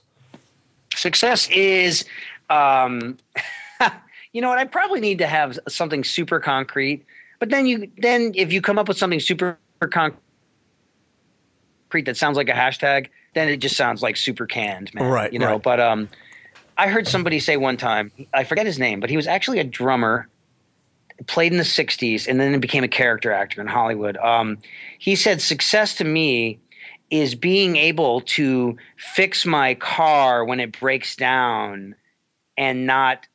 [0.94, 2.04] Success is,
[2.50, 3.18] um,
[4.32, 4.58] you know what?
[4.58, 7.04] I probably need to have something super concrete.
[7.40, 10.20] But then you then if you come up with something super concrete
[12.04, 15.10] that sounds like a hashtag, then it just sounds like super canned, man.
[15.10, 15.32] Right.
[15.32, 15.62] You know, right.
[15.62, 16.08] but um
[16.78, 19.64] I heard somebody say one time, I forget his name, but he was actually a
[19.64, 20.28] drummer,
[21.26, 24.16] played in the 60s, and then became a character actor in Hollywood.
[24.16, 24.58] Um,
[25.00, 26.60] he said, Success to me
[27.10, 31.96] is being able to fix my car when it breaks down
[32.56, 33.26] and not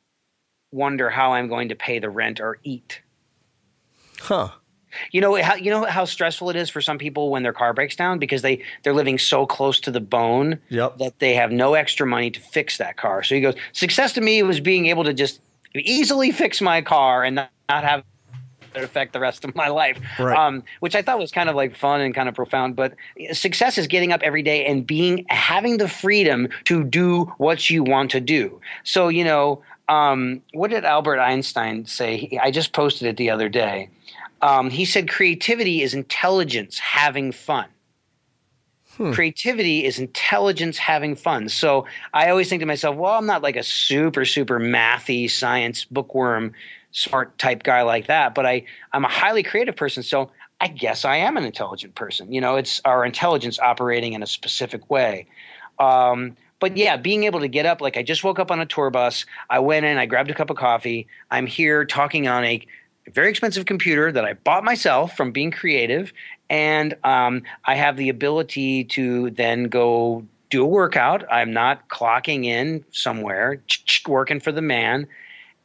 [0.72, 3.02] wonder how I'm going to pay the rent or eat.
[4.20, 4.50] Huh.
[5.12, 7.72] You know how you know how stressful it is for some people when their car
[7.72, 10.98] breaks down because they they're living so close to the bone Yep.
[10.98, 13.22] that they have no extra money to fix that car.
[13.22, 15.40] So he goes, success to me was being able to just
[15.74, 18.04] easily fix my car and not, not have
[18.74, 19.98] it affect the rest of my life.
[20.18, 20.36] Right.
[20.36, 22.74] Um, which I thought was kind of like fun and kind of profound.
[22.76, 22.94] But
[23.32, 27.84] success is getting up every day and being having the freedom to do what you
[27.84, 28.60] want to do.
[28.82, 32.38] So you know, um, what did Albert Einstein say?
[32.42, 33.90] I just posted it the other day.
[34.44, 37.66] Um, he said creativity is intelligence having fun.
[39.14, 41.48] Creativity is intelligence having fun.
[41.48, 45.86] So I always think to myself, well, I'm not like a super, super mathy science
[45.86, 46.52] bookworm,
[46.92, 50.02] smart type guy like that, but I, I'm a highly creative person.
[50.02, 50.30] So
[50.60, 52.30] I guess I am an intelligent person.
[52.30, 55.26] You know, it's our intelligence operating in a specific way.
[55.78, 58.66] Um, but yeah, being able to get up, like I just woke up on a
[58.66, 59.24] tour bus.
[59.48, 61.08] I went in, I grabbed a cup of coffee.
[61.30, 62.64] I'm here talking on a
[63.12, 66.12] very expensive computer that I bought myself from being creative.
[66.50, 71.24] And um, I have the ability to then go do a workout.
[71.32, 73.60] I'm not clocking in somewhere,
[74.06, 75.06] working for the man.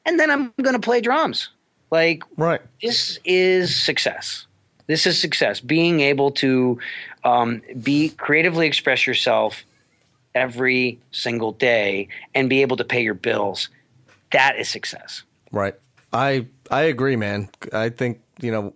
[0.05, 1.49] And then I'm going to play drums.
[1.91, 2.61] Like, Right.
[2.81, 4.45] this is success.
[4.87, 5.59] This is success.
[5.59, 6.79] Being able to
[7.23, 9.63] um, be creatively express yourself
[10.35, 13.69] every single day and be able to pay your bills.
[14.31, 15.23] That is success.
[15.51, 15.75] Right.
[16.13, 17.49] I I agree, man.
[17.73, 18.73] I think you know,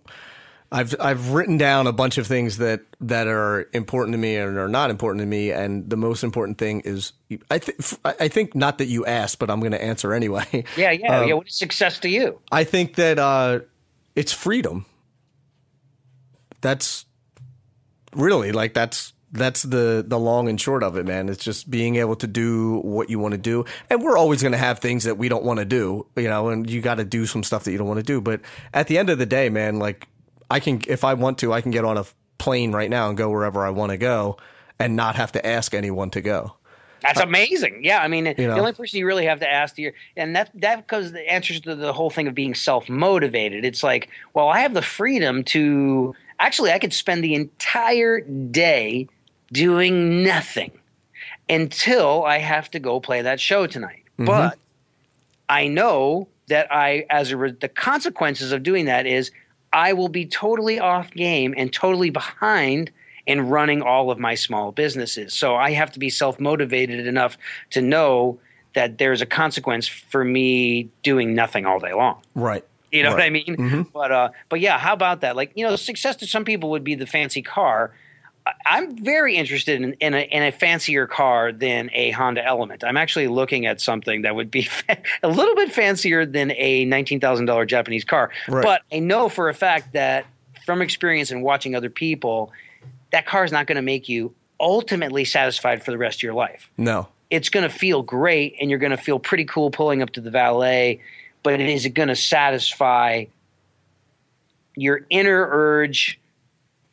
[0.70, 4.58] I've I've written down a bunch of things that that are important to me and
[4.58, 7.12] are not important to me, and the most important thing is
[7.50, 10.64] I think I think not that you asked, but I'm going to answer anyway.
[10.76, 11.34] Yeah, yeah, Um, yeah.
[11.34, 12.40] What is success to you?
[12.52, 13.60] I think that uh,
[14.14, 14.84] it's freedom.
[16.60, 17.06] That's
[18.14, 21.28] really like that's that's the the long and short of it, man.
[21.28, 24.52] It's just being able to do what you want to do, and we're always going
[24.52, 27.04] to have things that we don't want to do, you know, and you got to
[27.04, 28.20] do some stuff that you don't want to do.
[28.20, 28.40] But
[28.72, 30.06] at the end of the day, man, like
[30.50, 32.04] I can, if I want to, I can get on a
[32.38, 34.36] plane right now and go wherever I want to go,
[34.78, 36.54] and not have to ask anyone to go.
[37.02, 37.84] That's amazing.
[37.84, 38.34] Yeah, I mean, know.
[38.34, 41.60] the only person you really have to ask your, and that that because the answers
[41.62, 43.64] to the whole thing of being self motivated.
[43.64, 49.08] It's like, well, I have the freedom to actually, I could spend the entire day
[49.52, 50.70] doing nothing
[51.48, 54.02] until I have to go play that show tonight.
[54.18, 54.58] But
[55.48, 59.30] I know that I, as a re- the consequences of doing that is,
[59.72, 62.90] I will be totally off game and totally behind
[63.26, 65.34] in running all of my small businesses.
[65.34, 67.36] So I have to be self motivated enough
[67.70, 68.38] to know
[68.74, 72.20] that there's a consequence for me doing nothing all day long.
[72.34, 72.64] Right.
[72.92, 73.32] You know what I Right.
[73.32, 73.86] mean?
[73.92, 75.34] But uh, but yeah, how about that?
[75.34, 77.90] Like you know, success to some people would be the fancy car.
[78.66, 82.84] I'm very interested in, in, a, in a fancier car than a Honda Element.
[82.84, 84.68] I'm actually looking at something that would be
[85.22, 88.30] a little bit fancier than a $19,000 Japanese car.
[88.48, 88.62] Right.
[88.62, 90.26] But I know for a fact that
[90.64, 92.52] from experience and watching other people,
[93.12, 96.34] that car is not going to make you ultimately satisfied for the rest of your
[96.34, 96.70] life.
[96.76, 97.08] No.
[97.30, 100.20] It's going to feel great and you're going to feel pretty cool pulling up to
[100.20, 101.00] the valet,
[101.42, 103.24] but is it going to satisfy
[104.76, 106.18] your inner urge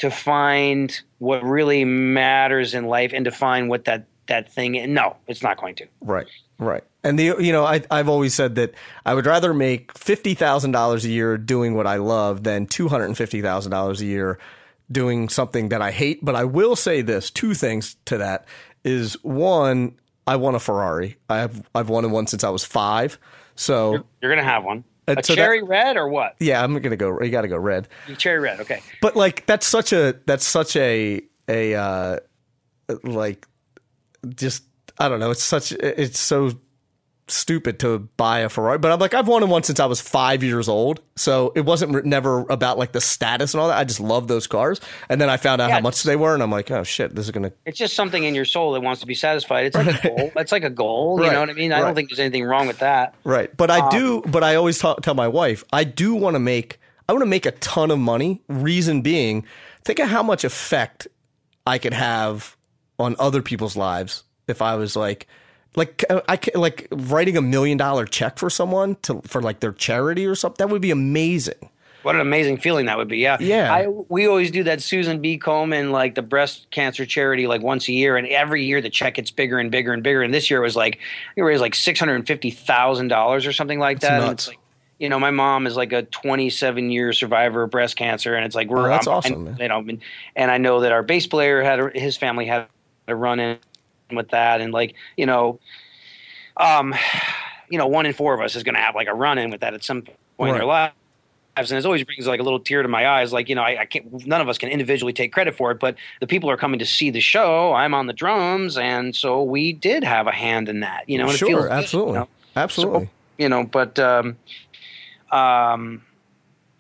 [0.02, 4.90] to find what really matters in life and to find what that that thing is?
[4.90, 5.88] No, it's not going to.
[6.02, 6.26] Right.
[6.58, 6.84] Right.
[7.04, 8.74] And the you know I I've always said that
[9.06, 12.88] I would rather make fifty thousand dollars a year doing what I love than two
[12.88, 14.40] hundred and fifty thousand dollars a year
[14.92, 16.26] doing something that I hate.
[16.26, 18.46] But I will say this: two things to that
[18.84, 19.96] is one,
[20.26, 21.18] I want a Ferrari.
[21.30, 23.20] I've I've wanted one since I was five.
[23.56, 24.84] So You're, you're going to have one.
[25.08, 26.36] And A so that- cherry red or what?
[26.40, 27.20] yeah, I'm gonna go.
[27.22, 27.88] You got to go red.
[28.18, 28.60] Cherry red.
[28.62, 28.82] Okay.
[29.02, 32.18] But like that's such a that's such a a uh
[33.04, 33.48] like
[34.36, 34.64] just
[35.00, 35.32] I don't know.
[35.32, 36.52] It's such it's so
[37.32, 38.78] stupid to buy a Ferrari.
[38.78, 42.06] But I'm like I've wanted one since I was five years old, so it wasn't
[42.06, 43.78] never about like the status and all that.
[43.78, 44.80] I just love those cars,
[45.10, 45.76] and then I found out Yeah.
[45.76, 47.52] how much they were, and I'm like, oh shit, this is gonna.
[47.66, 49.66] It's just something in your soul that wants to be satisfied.
[49.66, 50.32] It's like a goal.
[50.36, 51.18] It's like a goal.
[51.20, 51.34] You Right.
[51.34, 51.72] know what I mean?
[51.74, 51.88] I Right.
[51.88, 53.16] don't think there's anything wrong with that.
[53.24, 53.56] Right.
[53.56, 56.80] But I do, um, but I always tell my wife, I do want to make,
[57.10, 58.42] I want to make a ton of money.
[58.48, 59.46] Reason being,
[59.84, 61.08] think of how much effect
[61.66, 62.56] I could have
[63.00, 65.28] on other people's lives if I was like,
[65.76, 69.72] like uh, I like writing a million dollar check for someone to for like their
[69.74, 70.58] charity or something.
[70.66, 71.70] That would be amazing.
[72.04, 73.20] What an amazing feeling that would be.
[73.20, 73.38] Yeah.
[73.40, 73.72] Yeah.
[73.72, 75.38] I, we always do that Susan B.
[75.38, 78.18] Komen, like the breast cancer charity, like once a year.
[78.18, 80.24] And every year the check gets bigger and bigger and bigger.
[80.24, 80.98] And this year it was like,
[81.36, 84.14] it was like $650,000 or something like that.
[84.14, 84.44] And nuts.
[84.44, 84.60] it's like,
[85.00, 88.36] you know, my mom is like a 27 year survivor of breast cancer.
[88.36, 89.58] And it's like, we're, Oh, that's I'm- awesome, and, man.
[89.60, 89.98] You know,
[90.36, 92.66] and, I know that our bass player had, a, his family had
[93.08, 93.60] a run in
[94.16, 94.62] with that.
[94.62, 95.60] And like, you know,
[96.58, 96.94] um,
[97.70, 99.50] you know, one in four of us is going to have like a run in
[99.50, 100.04] with that at some
[100.38, 100.92] point in their Right.
[101.58, 101.72] lives.
[101.72, 103.34] And it always brings like a little tear to my eyes.
[103.34, 105.80] Like, you know, I, I can't, none of us can individually take credit for it,
[105.80, 107.74] but the people are coming to see the show.
[107.74, 108.78] I'm on the drums.
[108.78, 112.14] And so we did have a hand in that, you know, sure, feels good, absolutely,
[112.14, 112.28] you know?
[112.56, 113.10] absolutely.
[113.38, 114.38] you know, but, um,
[115.32, 116.04] um,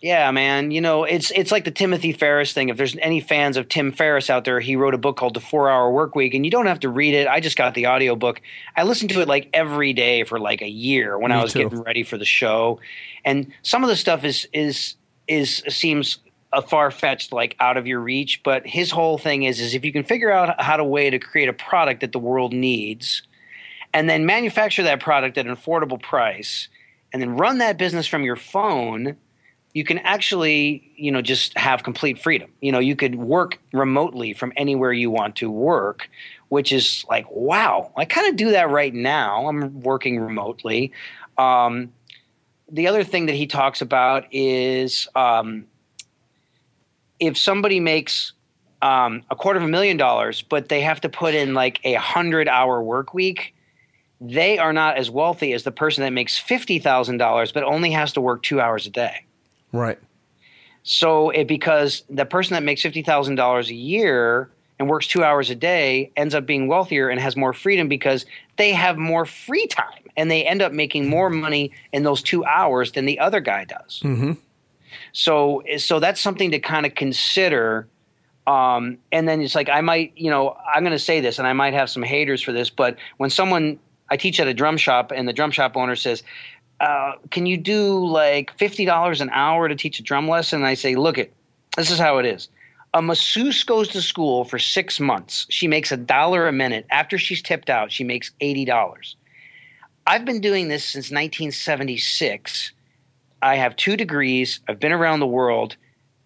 [0.01, 0.71] yeah, man.
[0.71, 2.69] You know, it's it's like the Timothy Ferriss thing.
[2.69, 5.39] If there's any fans of Tim Ferriss out there, he wrote a book called The
[5.39, 7.27] Four Hour Work Week, and you don't have to read it.
[7.27, 8.41] I just got the audiobook.
[8.75, 11.53] I listened to it like every day for like a year when Me I was
[11.53, 11.59] too.
[11.59, 12.79] getting ready for the show.
[13.23, 14.95] And some of the stuff is is
[15.27, 16.17] is seems
[16.51, 18.41] a far fetched, like out of your reach.
[18.43, 21.19] But his whole thing is is if you can figure out how to way to
[21.19, 23.21] create a product that the world needs,
[23.93, 26.69] and then manufacture that product at an affordable price,
[27.13, 29.15] and then run that business from your phone
[29.73, 32.51] you can actually you know just have complete freedom.
[32.61, 36.09] You know you could work remotely from anywhere you want to work
[36.49, 39.47] which is like wow i kind of do that right now.
[39.47, 40.91] I'm working remotely.
[41.37, 41.93] Um,
[42.69, 45.65] the other thing that he talks about is um,
[47.19, 48.33] if somebody makes
[48.81, 51.93] um, a quarter of a million dollars but they have to put in like a
[51.93, 53.53] hundred hour work week
[54.19, 58.21] they are not as wealthy as the person that makes $50000 but only has to
[58.21, 59.25] work two hours a day
[59.71, 59.99] Right.
[60.83, 64.49] so it because the person that makes fifty thousand dollars a year
[64.79, 68.25] and works two hours a day ends up being wealthier and has more freedom because
[68.57, 72.43] they have more free time and they end up making more money in those two
[72.45, 74.01] hours than the other guy does.
[74.03, 74.33] Mm-hmm.
[75.13, 77.87] So so that's something to kind of consider.
[78.47, 81.47] Um, and then it's like I might, you know, I'm going to say this, and
[81.47, 84.77] I might have some haters for this, but when someone I teach at a drum
[84.77, 86.23] shop, and the drum shop owner says,
[86.81, 90.67] uh, "Can you do like fifty dollars an hour to teach a drum lesson?" And
[90.67, 91.33] I say, "Look, it
[91.77, 92.49] this is how it is."
[92.93, 95.45] A masseuse goes to school for six months.
[95.49, 96.85] She makes a dollar a minute.
[96.91, 99.15] After she's tipped out, she makes eighty dollars.
[100.07, 102.71] I've been doing this since 1976.
[103.41, 104.59] I have two degrees.
[104.67, 105.77] I've been around the world.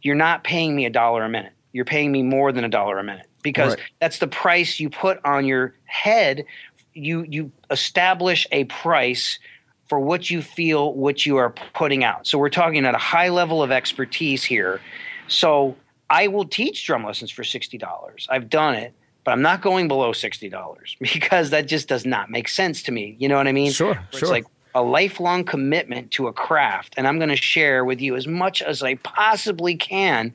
[0.01, 1.53] You're not paying me a dollar a minute.
[1.73, 3.83] You're paying me more than a dollar a minute because Right.
[3.99, 6.45] that's the price you put on your head.
[6.93, 9.39] You you establish a price
[9.87, 12.25] for what you feel, what you are putting out.
[12.27, 14.81] So we're talking at a high level of expertise here.
[15.27, 15.75] So
[16.09, 18.27] I will teach drum lessons for sixty dollars.
[18.29, 22.29] I've done it, but I'm not going below sixty dollars because that just does not
[22.29, 23.15] make sense to me.
[23.19, 23.71] You know what I mean?
[23.71, 24.19] Sure, Where sure.
[24.19, 28.15] It's like a lifelong commitment to a craft, and I'm going to share with you
[28.15, 30.33] as much as I possibly can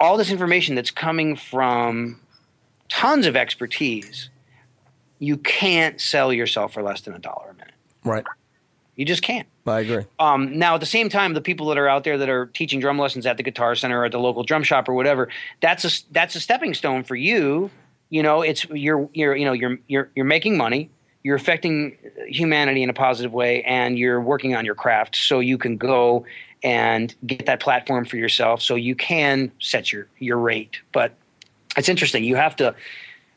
[0.00, 2.20] all this information that's coming from
[2.88, 4.28] tons of expertise.
[5.18, 7.74] You can't sell yourself for less than a dollar a minute.
[8.04, 8.24] Right.
[8.98, 9.46] You just can't.
[9.64, 10.04] I agree.
[10.18, 12.80] Um, now, at the same time, the people that are out there that are teaching
[12.80, 15.28] drum lessons at the Guitar Center or at the local drum shop or whatever,
[15.60, 17.70] that's a that's a stepping stone for you.
[18.10, 20.90] You know, it's you're you're you know you're you're you're making money,
[21.22, 21.96] you're affecting
[22.26, 26.26] humanity in a positive way, and you're working on your craft so you can go
[26.64, 30.80] and get that platform for yourself, so you can set your your rate.
[30.90, 31.14] But
[31.76, 32.24] it's interesting.
[32.24, 32.74] You have to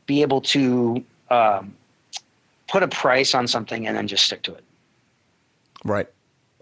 [0.07, 1.76] be able to um,
[2.68, 4.64] put a price on something and then just stick to it.
[5.84, 6.07] Right.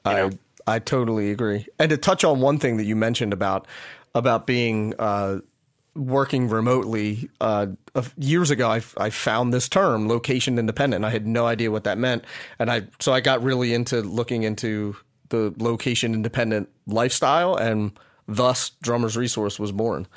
[0.05, 0.29] You I know?
[0.67, 1.65] I totally agree.
[1.79, 3.67] And to touch on one thing that you mentioned about
[4.15, 5.39] about being uh,
[5.95, 7.67] working remotely, uh,
[8.17, 11.03] years ago, I, I found this term, location independent.
[11.05, 12.23] I had no idea what that meant,
[12.59, 14.95] and I so I got really into looking into
[15.29, 17.91] the location independent lifestyle, and
[18.27, 20.07] thus Drummers Resource was born.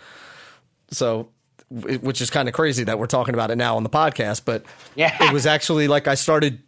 [0.90, 1.28] So,
[1.70, 4.64] which is kind of crazy that we're talking about it now on the podcast, but
[4.94, 5.16] Yeah.
[5.24, 6.62] it was actually like I started,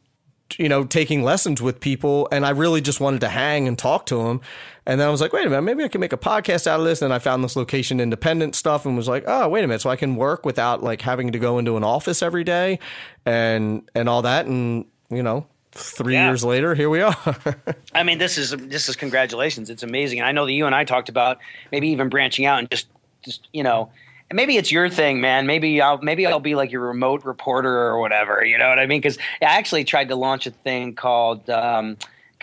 [0.59, 4.07] you know, taking lessons with people, and I really just wanted to hang and talk
[4.07, 4.41] to them.
[4.87, 6.79] And then I was like, wait a minute, maybe I can make a podcast out
[6.79, 7.01] of this.
[7.01, 9.89] And I found this location independent stuff and was like, oh, wait a minute, so
[9.91, 12.79] I can work without like having to go into an office every day,
[13.27, 15.47] and and all that, and you know.
[15.77, 16.29] Three Yeah.
[16.29, 17.17] years later, here we are.
[17.95, 19.71] I mean, this is this is congratulations.
[19.71, 20.21] It's amazing.
[20.21, 21.39] And I know that you and I talked about
[21.73, 22.87] maybe even branching out and just
[23.25, 23.91] just you know,
[24.35, 25.47] maybe it's your thing, man.
[25.47, 28.45] Maybe I'll maybe I'll be like your remote reporter or whatever.
[28.45, 29.01] You know what I mean?
[29.01, 31.49] Because I actually tried to launch a thing called.
[31.49, 31.97] Um,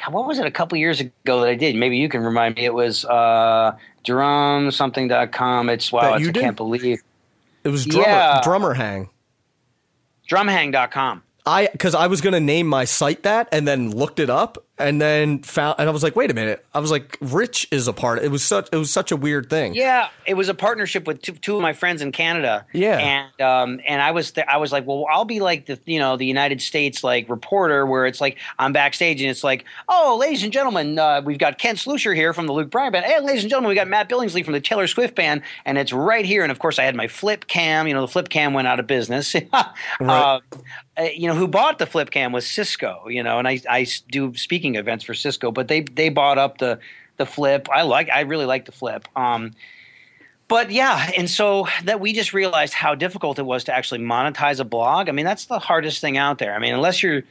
[0.03, 1.75] God, what was it a couple years ago that I did?
[1.75, 2.65] Maybe you can remind me.
[2.65, 5.69] It was uh, drumsomething.com.
[5.69, 6.41] It's wow, it's, I did?
[6.41, 7.01] can't believe
[7.63, 8.41] it was drummer, Yeah.
[8.43, 9.09] drummer hang.
[10.29, 11.23] drumhang.com.
[11.45, 15.01] I because I was gonna name my site that and then looked it up and
[15.01, 16.65] then found and I was like, wait a minute.
[16.73, 18.19] I was like, Rich is a part.
[18.19, 19.73] It was such it was such a weird thing.
[19.73, 22.65] Yeah, it was a partnership with two, two of my friends in Canada.
[22.73, 22.97] Yeah.
[22.97, 25.99] and um, and I was th- I was like, well, I'll be like the you
[25.99, 30.17] know the United States like reporter where it's like I'm backstage and it's like, oh,
[30.19, 33.05] ladies and gentlemen, uh, we've got Ken Slusher here from the Luke Bryan band.
[33.05, 35.93] Hey, ladies and gentlemen, we got Matt Billingslea from the Taylor Swift band, and it's
[35.93, 36.43] right here.
[36.43, 37.87] And of course, I had my flip cam.
[37.87, 39.35] You know, the flip cam went out of business.
[40.01, 40.39] Uh,
[40.97, 43.07] uh, you know who bought the flip cam was Cisco.
[43.07, 46.57] You know, and I I do speaking events for Cisco, but they they bought up
[46.57, 46.79] the
[47.17, 47.67] the flip.
[47.71, 49.07] I like I really like the flip.
[49.15, 49.53] Um,
[50.47, 54.59] but yeah, and so that we just realized how difficult it was to actually monetize
[54.59, 55.07] a blog.
[55.07, 56.53] I mean, that's the hardest thing out there.
[56.53, 57.21] I mean, unless you're,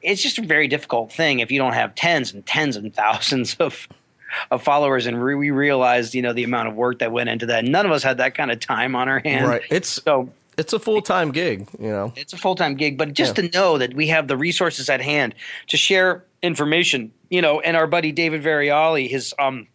[0.00, 3.56] it's just a very difficult thing if you don't have tens and tens and thousands
[3.56, 3.88] of
[4.50, 5.06] of followers.
[5.06, 7.64] And re- we realized, you know, the amount of work that went into that.
[7.64, 9.48] None of us had that kind of time on our hands.
[9.48, 9.62] Right.
[9.70, 12.12] It's So it's a full time gig, you know.
[12.14, 15.00] it's a full time gig, but just to know that we have the resources at
[15.00, 15.34] hand
[15.68, 19.66] to share information, you know, and our buddy David Variali, his um,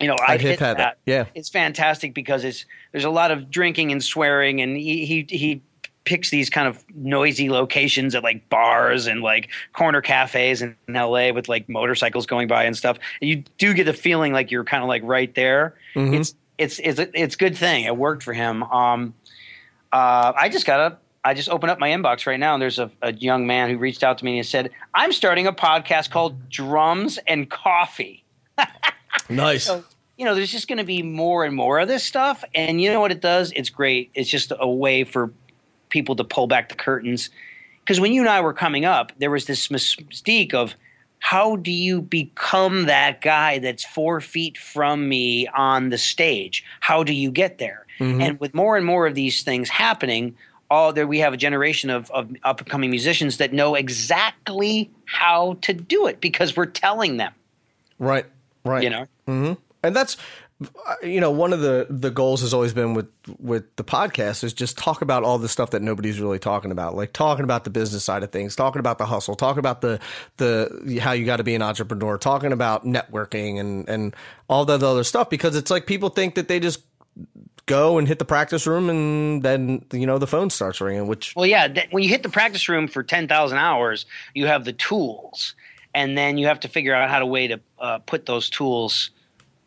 [0.00, 0.76] you know, I hit hit that.
[0.76, 0.98] that.
[1.06, 1.24] Yeah.
[1.34, 5.62] it's fantastic because it's there's a lot of drinking and swearing, and he he he
[6.04, 10.94] picks these kind of noisy locations at like bars and like corner cafes in, in
[10.94, 12.98] LA with like motorcycles going by and stuff.
[13.20, 15.74] And you do get the feeling like you're kind of like right there.
[15.94, 16.14] Mm-hmm.
[16.14, 17.84] It's it's it's a, it's good thing.
[17.84, 18.62] It worked for him.
[18.62, 19.14] Um,
[19.92, 21.02] uh, I just got up.
[21.24, 23.76] I just opened up my inbox right now, and there's a, a young man who
[23.76, 28.24] reached out to me and said, "I'm starting a podcast called Drums and Coffee."
[29.28, 29.64] Nice.
[29.64, 29.84] So,
[30.16, 32.44] you know, there's just going to be more and more of this stuff.
[32.54, 33.52] And you know what it does?
[33.54, 34.10] It's great.
[34.14, 35.32] It's just a way for
[35.88, 37.30] people to pull back the curtains.
[37.80, 40.74] Because when you and I were coming up, there was this mystique of
[41.20, 46.64] how do you become that guy that's four feet from me on the stage?
[46.80, 47.86] How do you get there?
[47.98, 48.20] Mm-hmm.
[48.20, 50.36] And with more and more of these things happening,
[50.70, 54.90] all there we have a generation of, of up and coming musicians that know exactly
[55.06, 57.32] how to do it because we're telling them,
[57.98, 58.26] right.
[58.64, 58.82] Right.
[58.82, 59.06] you know?
[59.26, 59.52] Mm-hmm.
[59.82, 60.16] and that's
[60.60, 63.08] uh, you know one of the the goals has always been with
[63.38, 66.96] with the podcast is just talk about all the stuff that nobody's really talking about
[66.96, 70.00] like talking about the business side of things talking about the hustle talking about the
[70.38, 74.16] the how you got to be an entrepreneur talking about networking and and
[74.48, 76.82] all that other stuff because it's like people think that they just
[77.68, 81.36] go and hit the practice room and then you know the phone starts ringing which
[81.36, 81.68] Well, yeah.
[81.68, 85.54] That, when you hit the practice room for ten thousand hours, you have the tools,
[85.94, 89.10] and then you have to figure out how to way to uh, put those tools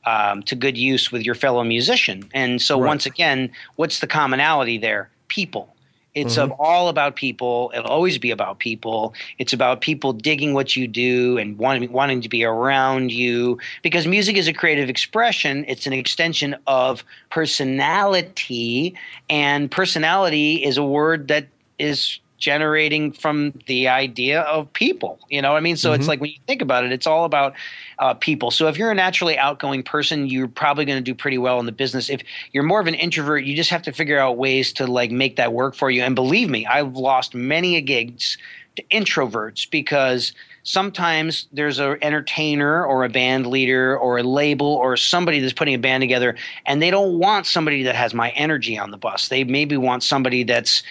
[0.06, 2.30] um, to good use with your fellow musician.
[2.34, 2.88] And so, Right.
[2.88, 5.10] once again, what's the commonality there?
[5.28, 5.71] People.
[6.14, 6.52] It's mm-hmm.
[6.52, 7.72] of all about people.
[7.74, 9.14] It'll always be about people.
[9.38, 14.06] It's about people digging what you do and wanting wanting to be around you because
[14.08, 15.64] music is a creative expression.
[15.68, 18.96] It's an extension of personality,
[19.30, 21.48] and personality is a word that
[21.80, 25.20] is generating from the idea of people.
[25.30, 25.78] You know what I mean?
[25.78, 27.54] So it's like when you think about it, it's all about
[28.00, 28.50] uh, people.
[28.50, 31.68] So if you're a naturally outgoing person, you're probably going to do pretty well in
[31.68, 32.10] the business.
[32.10, 35.12] If you're more of an introvert, you just have to figure out ways to like
[35.12, 36.02] make that work for you.
[36.02, 38.40] And believe me, I've lost many a gigs
[38.76, 40.34] to introverts because
[40.64, 45.74] sometimes there's an entertainer or a band leader or a label or somebody that's putting
[45.74, 46.36] a band together
[46.66, 49.28] and they don't want somebody that has my energy on the bus.
[49.28, 50.84] They maybe want somebody that's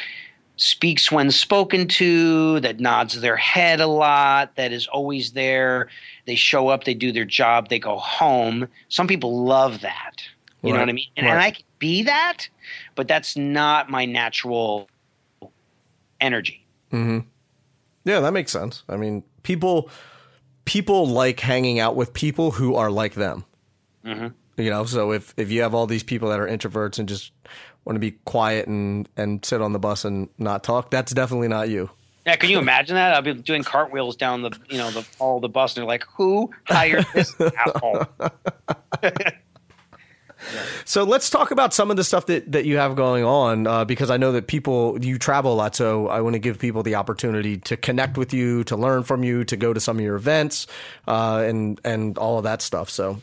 [0.61, 5.89] speaks when spoken to, that nods their head a lot, that is always there.
[6.27, 8.69] They show up, they do their job, they go home.
[8.91, 10.23] Some people love that.
[10.63, 11.09] You know what I mean?
[11.17, 12.47] And, and I can be that,
[12.95, 14.91] but that's not my natural
[16.21, 16.67] energy.
[16.91, 17.21] Hmm.
[18.05, 18.83] Yeah, that makes sense.
[18.87, 19.89] I mean, people
[20.67, 23.47] people like hanging out with people who are like them.
[24.05, 24.29] Mm-hmm.
[24.63, 27.33] You know, so if if you have all these people that are introverts and just
[27.85, 31.49] want to be quiet and and sit on the bus and not talk, that's definitely
[31.49, 31.91] not you.
[32.27, 33.15] Yeah, can you imagine that?
[33.15, 36.05] I'll be doing cartwheels down the you know the all the bus, and they're like,
[36.17, 38.07] "Who hired this asshole?"
[40.85, 43.85] So let's talk about some of the stuff that, that you have going on uh,
[43.85, 45.77] because I know that people you travel a lot.
[45.77, 49.23] So I want to give people the opportunity to connect with you, to learn from
[49.23, 50.67] you, to go to some of your events,
[51.07, 52.91] uh, and and all of that stuff.
[52.91, 53.21] So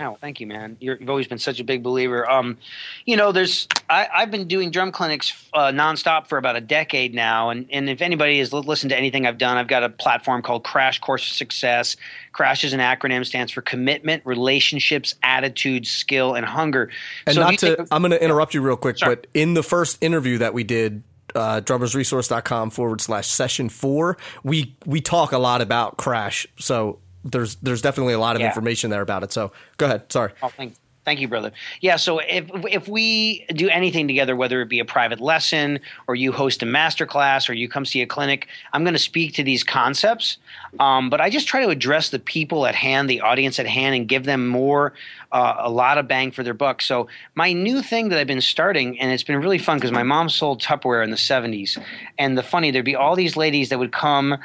[0.00, 0.76] Oh, thank you, man.
[0.80, 2.28] you have always been such a big believer.
[2.30, 2.58] Um,
[3.04, 7.14] you know, there's I, have been doing drum clinics uh, nonstop for about a decade
[7.14, 10.42] now, and and if anybody has listened to anything I've done, I've got a platform
[10.42, 11.96] called Crash Course of Success.
[12.32, 16.90] Crash is an acronym, stands for commitment, relationships, attitude, skill, and hunger.
[17.26, 19.16] And so not to, I'm going to interrupt you real quick, Sorry.
[19.16, 21.02] but in the first interview that we did,
[21.34, 26.46] uh, drummersresource.com forward slash session four, we we talk a lot about Crash.
[26.58, 26.98] So
[27.30, 28.48] there's there's definitely a lot of Yeah.
[28.48, 29.32] information there about it.
[29.32, 30.10] So go ahead.
[30.12, 30.32] Sorry.
[30.42, 30.74] Oh, thank,
[31.04, 31.52] thank you, brother.
[31.80, 36.14] Yeah, so if if we do anything together, whether it be a private lesson or
[36.14, 39.34] you host a master class or you come see a clinic, I'm going to speak
[39.34, 40.38] to these concepts.
[40.80, 43.94] Um, but I just try to address the people at hand, the audience at hand,
[43.94, 44.92] and give them more,
[45.32, 46.82] uh, a lot of bang for their buck.
[46.82, 50.02] So my new thing that I've been starting, and it's been really fun because my
[50.02, 51.78] mom sold Tupperware in the 70s,
[52.18, 54.36] and the funny there'd be all these ladies that would come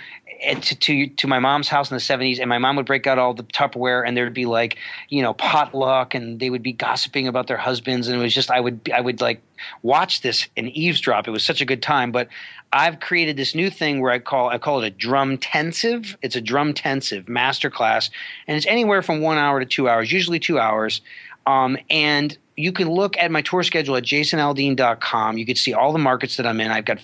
[0.41, 3.19] to, to to my mom's house in the 70s and my mom would break out
[3.19, 4.77] all the tupperware and there'd be like
[5.09, 8.49] you know potluck and they would be gossiping about their husbands and it was just
[8.49, 9.41] i would i would like
[9.83, 12.27] watch this and eavesdrop it was such a good time but
[12.73, 16.35] i've created this new thing where i call i call it a drum tensive it's
[16.35, 18.09] a drum tensive masterclass
[18.47, 21.01] and it's anywhere from one hour to two hours usually two hours
[21.45, 25.37] um, and you can look at my tour schedule at jasonaldean.com.
[25.37, 26.69] You can see all the markets that I'm in.
[26.69, 26.99] I've got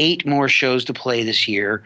[0.00, 1.82] 58 more shows to play this year.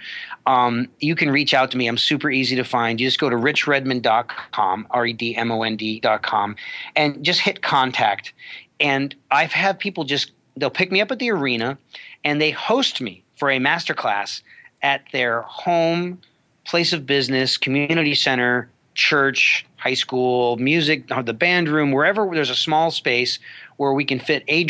[0.46, 1.88] Um, you can reach out to me.
[1.88, 3.00] I'm super easy to find.
[3.00, 6.54] You just go to richredmond.com, R E D M O N D.com,
[6.94, 8.32] and just hit contact.
[8.78, 11.76] And I've had people just, they'll pick me up at the arena
[12.22, 14.42] and they host me for a masterclass
[14.82, 16.20] at their home,
[16.64, 22.54] place of business, community center, church, high school, music, the band room, wherever there's a
[22.54, 23.40] small space
[23.76, 24.64] where we can fit a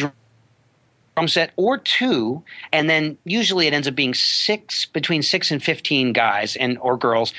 [1.15, 2.43] drum set or two,
[2.73, 6.97] and then usually it ends up being six between six and fifteen guys and or
[6.97, 7.33] girls.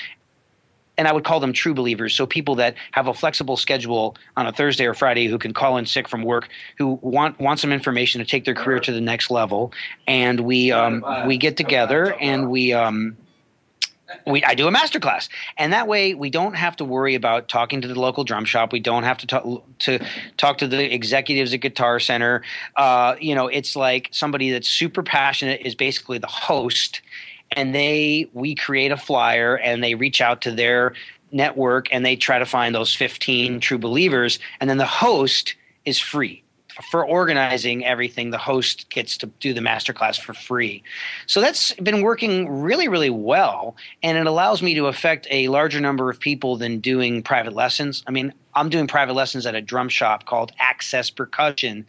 [0.97, 2.15] And I would call them true believers.
[2.15, 5.75] So people that have a flexible schedule on a Thursday or Friday who can call
[5.75, 6.47] in sick from work,
[6.77, 9.73] who want want some information to take their career to the next level.
[10.07, 13.17] And we um, we get together and we um,
[14.27, 17.47] we I do a master class, and that way we don't have to worry about
[17.47, 18.71] talking to the local drum shop.
[18.71, 19.99] We don't have to talk to
[20.37, 22.41] talk to the executives at Guitar Center.
[22.75, 27.01] Uh, you know, it's like somebody that's super passionate is basically the host,
[27.51, 30.93] and they we create a flyer and they reach out to their
[31.31, 35.99] network and they try to find those 15 true believers and then the host is
[35.99, 36.44] free
[36.83, 40.83] for organizing everything, the host gets to do the masterclass for free.
[41.25, 43.75] So that's been working really, really well.
[44.03, 48.03] And it allows me to affect a larger number of people than doing private lessons.
[48.07, 51.85] I mean, I'm doing private lessons at a drum shop called Access Percussion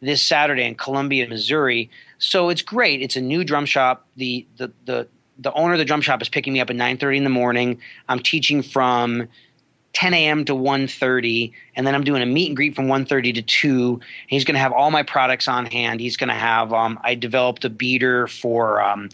[0.00, 1.90] this Saturday in Columbia, Missouri.
[2.18, 3.02] So it's great.
[3.02, 4.06] It's a new drum shop.
[4.16, 7.18] The the the the owner of the drum shop is picking me up at 9:30
[7.18, 7.80] in the morning.
[8.08, 9.28] I'm teaching from
[9.92, 10.44] 10 a.m.
[10.44, 14.44] to 1.30 and then i'm doing a meet and greet from 1.30 to 2 he's
[14.44, 16.00] going to have all my products on hand.
[16.00, 19.08] He's going to have um, i developed a beater for um,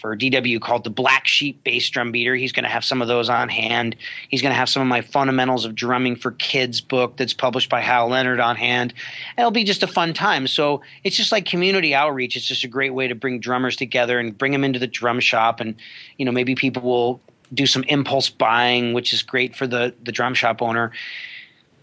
[0.00, 2.34] for dw called the black sheep bass drum beater.
[2.34, 3.96] He's going to have some of those on hand.
[4.28, 7.70] He's going to have some of my fundamentals of drumming for kids book that's published
[7.70, 8.92] by hal leonard on hand.
[9.38, 10.46] It'll be just a fun time.
[10.46, 12.36] So it's just like community outreach.
[12.36, 15.20] It's just a great way to bring drummers together and bring them into the drum
[15.20, 15.74] shop and
[16.18, 17.20] you know maybe people will
[17.52, 20.92] do some impulse buying, which is great for the the drum shop owner.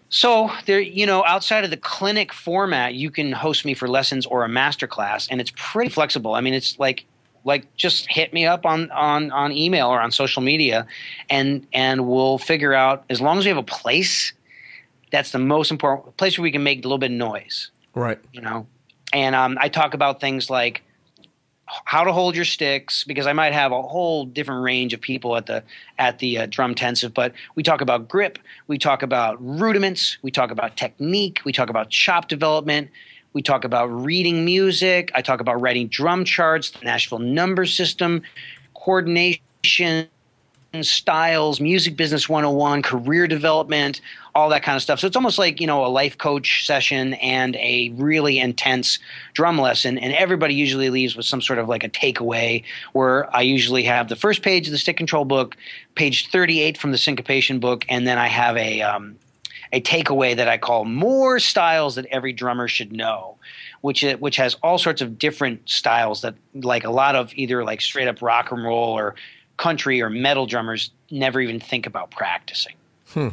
[0.10, 4.26] So there, you know, outside of the clinic format, you can host me for lessons
[4.28, 6.36] or a master class, and it's pretty flexible.
[6.36, 7.06] I mean, it's like
[7.46, 10.86] like just hit me up on on on email or on social media,
[11.30, 14.34] and and we'll figure out as long as we have a place.
[15.12, 18.18] That's the most important place where we can make a little bit of noise Right.
[18.32, 18.66] you know
[19.14, 20.82] and um, i talk about things like
[21.86, 25.36] how to hold your sticks because i might have a whole different range of people
[25.36, 25.64] at the
[25.98, 30.32] at the uh, drum tensive but we talk about grip we talk about rudiments we
[30.32, 32.90] talk about technique we talk about chop development
[33.34, 38.22] we talk about reading music i talk about writing drum charts the nashville number system
[38.74, 40.08] coordination
[40.82, 44.02] styles, music business 101, career development,
[44.34, 45.00] all that kind of stuff.
[45.00, 48.98] So it's almost like, you know, a life coach session and a really intense
[49.34, 50.00] drum lesson.
[50.00, 52.64] And everybody usually leaves with some sort of like a takeaway
[52.94, 55.56] where I usually have the first page of the stick control book,
[55.94, 59.18] page 38 from the syncopation book, and then I have a, um,
[59.72, 63.38] a takeaway that I call more styles that every drummer should know,
[63.82, 67.82] which which has all sorts of different styles that like a lot of either like
[67.82, 69.16] straight up rock and roll or
[69.58, 72.74] country or metal drummers never even think about practicing.
[73.10, 73.30] Hmm.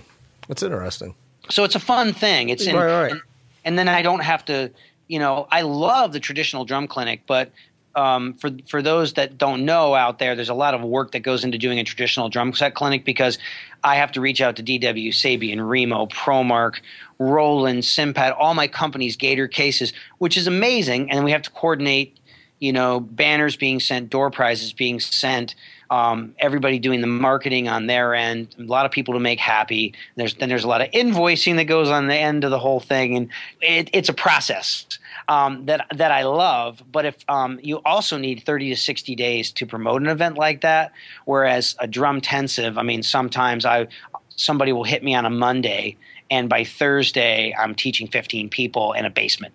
[0.49, 1.15] That's interesting.
[1.49, 2.49] So it's a fun thing.
[2.49, 3.13] It's in, right, right.
[3.13, 3.23] And,
[3.65, 4.71] and then I don't have to,
[5.09, 7.51] you know, I love the traditional drum clinic, but
[7.95, 11.21] um, for for those that don't know out there, there's a lot of work that
[11.21, 13.39] goes into doing a traditional drum set clinic because
[13.83, 16.81] I have to reach out to DW, Sabian, Remo, Promark,
[17.19, 22.17] Roland, Cympad, all my companies, Gator cases, which is amazing, and we have to coordinate,
[22.61, 25.55] you know, banners being sent, door prizes being sent,
[25.91, 29.93] um, everybody doing the marketing on their end, a lot of people to make happy.
[30.15, 32.79] There's then there's a lot of invoicing that goes on the end of the whole
[32.79, 33.29] thing, and
[33.61, 34.87] it, it's a process
[35.29, 36.83] um, that that I love.
[36.91, 40.61] But if um, you also need 30 to 60 days to promote an event like
[40.61, 40.93] that,
[41.25, 43.89] whereas a drum tensive, I mean, sometimes I
[44.37, 45.97] somebody will hit me on a Monday,
[46.31, 49.55] and by Thursday I'm teaching 15 people in a basement.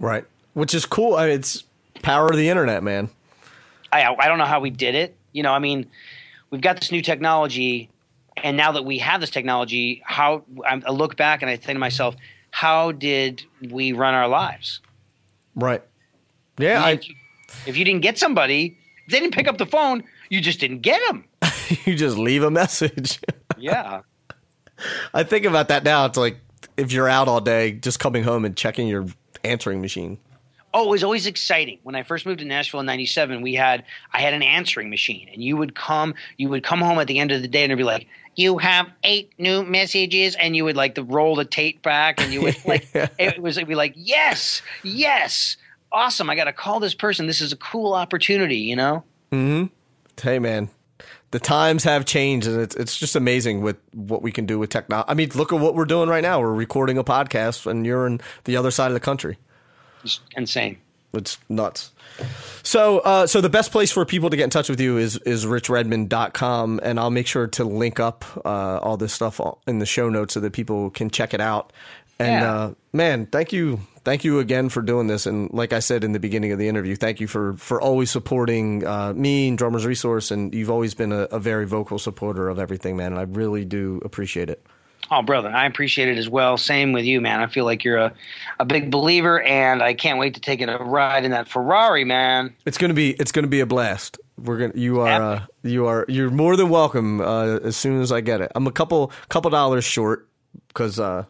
[0.00, 1.14] Right, which is cool.
[1.14, 1.62] I mean, it's
[2.02, 3.08] power of the internet, man.
[3.92, 5.86] I I don't know how we did it you know, I mean,
[6.50, 7.90] we've got this new technology,
[8.38, 11.78] and now that we have this technology, how I look back and I think to
[11.78, 12.16] myself,
[12.50, 14.80] how did we run our lives?
[15.54, 15.82] Right.
[16.58, 16.82] Yeah.
[16.82, 17.14] I, if, you,
[17.66, 18.78] if you didn't get somebody,
[19.10, 21.24] they didn't pick up the phone, you just didn't get them.
[21.84, 23.20] you just leave a message.
[23.58, 24.00] yeah.
[25.12, 26.06] I think about that now.
[26.06, 26.38] It's like
[26.78, 29.06] if you're out all day, just coming home and checking your
[29.44, 30.16] answering machine
[30.74, 31.78] oh, it was always exciting.
[31.82, 35.28] When I first moved to Nashville in '97, we had I had an answering machine,
[35.32, 37.72] and you would come, you would come home at the end of the day, and
[37.72, 41.44] it'd be like, "You have eight new messages," and you would like the roll the
[41.44, 45.56] tape back, and you would like it was it'd be like, "Yes, yes,
[45.92, 46.28] awesome!
[46.30, 47.26] I got to call this person.
[47.26, 49.04] This is a cool opportunity," you know.
[49.32, 49.64] Hmm.
[50.20, 50.70] Hey, man.
[51.32, 54.70] The times have changed, and it's it's just amazing with what we can do with
[54.70, 55.06] technology.
[55.08, 56.40] I mean, look at what we're doing right now.
[56.40, 59.36] We're recording a podcast, and you're in the other side of the country.
[60.06, 60.78] It's insane.
[61.12, 61.90] It's nuts.
[62.62, 65.16] So, uh, so the best place for people to get in touch with you is
[65.18, 69.86] is richredmond.com, and I'll make sure to link up uh, all this stuff in the
[69.86, 71.72] show notes so that people can check it out.
[72.18, 72.54] And yeah.
[72.54, 75.26] uh, man, thank you, thank you again for doing this.
[75.26, 78.10] And like I said in the beginning of the interview, thank you for for always
[78.10, 82.48] supporting uh, me and Drummers Resource, and you've always been a, a very vocal supporter
[82.48, 83.12] of everything, man.
[83.12, 84.64] And I really do appreciate it.
[85.10, 86.56] Oh, brother, I appreciate it as well.
[86.56, 87.40] Same with you, man.
[87.40, 88.12] I feel like you're a,
[88.58, 92.54] a big believer, and I can't wait to take a ride in that Ferrari, man.
[92.64, 94.18] It's gonna be it's gonna be a blast.
[94.36, 98.10] We're gonna you are uh, you are you're more than welcome uh, as soon as
[98.10, 98.50] I get it.
[98.54, 100.28] I'm a couple couple dollars short
[100.68, 101.24] because uh,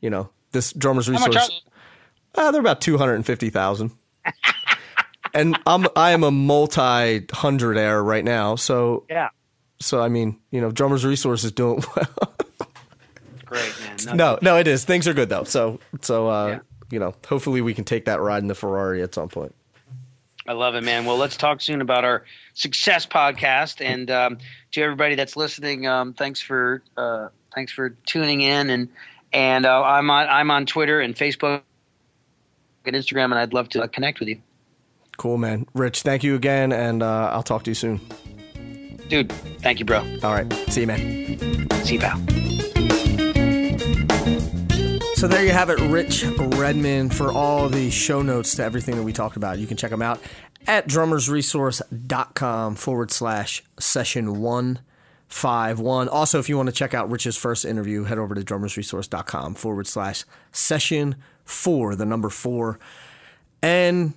[0.00, 1.62] you know this drummers resource.
[2.34, 3.90] Uh, they're about two hundred and fifty thousand.
[5.34, 9.28] and I'm I am a multi hundred air right now, so yeah.
[9.78, 12.34] So I mean, you know, drummers resource is doing well
[14.06, 14.84] No, no, it is.
[14.84, 15.44] Things are good though.
[15.44, 16.58] So, so uh, yeah.
[16.90, 19.54] you know, hopefully we can take that ride in the Ferrari at some point.
[20.46, 21.04] I love it, man.
[21.04, 22.24] Well, let's talk soon about our
[22.54, 23.84] success podcast.
[23.84, 24.38] And um,
[24.72, 28.70] to everybody that's listening, um, thanks for uh, thanks for tuning in.
[28.70, 28.88] And
[29.32, 31.62] and uh, I'm on I'm on Twitter and Facebook
[32.84, 34.40] and Instagram, and I'd love to uh, connect with you.
[35.18, 35.66] Cool, man.
[35.74, 38.00] Rich, thank you again, and uh, I'll talk to you soon.
[39.08, 39.98] Dude, thank you, bro.
[40.22, 40.50] All right.
[40.68, 41.68] See you, man.
[41.84, 42.39] See you, pal.
[45.20, 49.02] So there you have it, Rich Redmond, for all the show notes to everything that
[49.02, 49.58] we talked about.
[49.58, 50.18] You can check them out
[50.66, 56.08] at drummersresource.com forward slash session 151.
[56.08, 59.86] Also, if you want to check out Rich's first interview, head over to drummersresource.com forward
[59.86, 62.78] slash session four, the number four.
[63.60, 64.14] And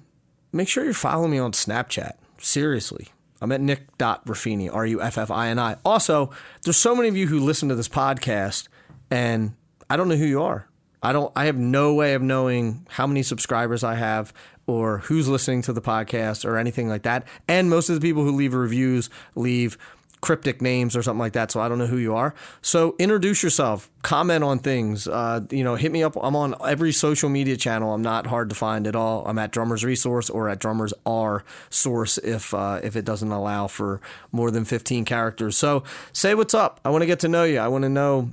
[0.54, 2.14] make sure you're following me on Snapchat.
[2.38, 3.10] Seriously.
[3.42, 5.76] I'm at nick.ruffini, R U F F I N I.
[5.84, 6.32] Also,
[6.64, 8.70] there's so many of you who listen to this podcast,
[9.12, 9.54] and
[9.90, 10.70] I don't know who you are.
[11.04, 14.34] I don't I have no way of knowing how many subscribers I have
[14.66, 17.28] or who's listening to the podcast or anything like that.
[17.48, 19.78] And most of the people who leave reviews leave
[20.22, 22.34] cryptic names or something like that, so I don't know who you are.
[22.62, 25.06] So introduce yourself, comment on things.
[25.06, 26.16] Uh, you know, hit me up.
[26.16, 27.94] I'm on every social media channel.
[27.94, 29.28] I'm not hard to find at all.
[29.28, 33.68] I'm at Drummers Resource or at Drummers R Source if uh, if it doesn't allow
[33.68, 34.00] for
[34.32, 35.58] more than 15 characters.
[35.58, 36.80] So say what's up.
[36.86, 37.60] I want to get to know you.
[37.60, 38.32] I want to know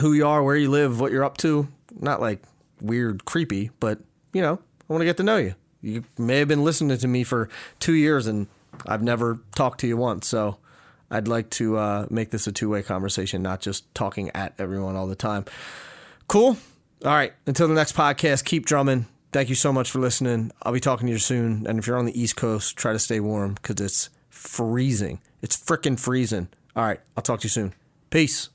[0.00, 1.68] who you are, where you live, what you're up to
[2.00, 2.42] not like
[2.80, 4.00] weird, creepy, but
[4.32, 4.58] you know,
[4.88, 5.54] I want to get to know you.
[5.80, 7.48] You may have been listening to me for
[7.78, 8.46] two years and
[8.86, 10.26] I've never talked to you once.
[10.26, 10.58] So
[11.10, 14.96] I'd like to uh, make this a two way conversation, not just talking at everyone
[14.96, 15.44] all the time.
[16.26, 16.56] Cool.
[17.04, 17.32] All right.
[17.46, 19.06] Until the next podcast, keep drumming.
[19.32, 20.52] Thank you so much for listening.
[20.62, 21.66] I'll be talking to you soon.
[21.66, 25.20] And if you're on the East Coast, try to stay warm because it's freezing.
[25.42, 26.48] It's freaking freezing.
[26.74, 27.00] All right.
[27.16, 27.74] I'll talk to you soon.
[28.10, 28.48] Peace.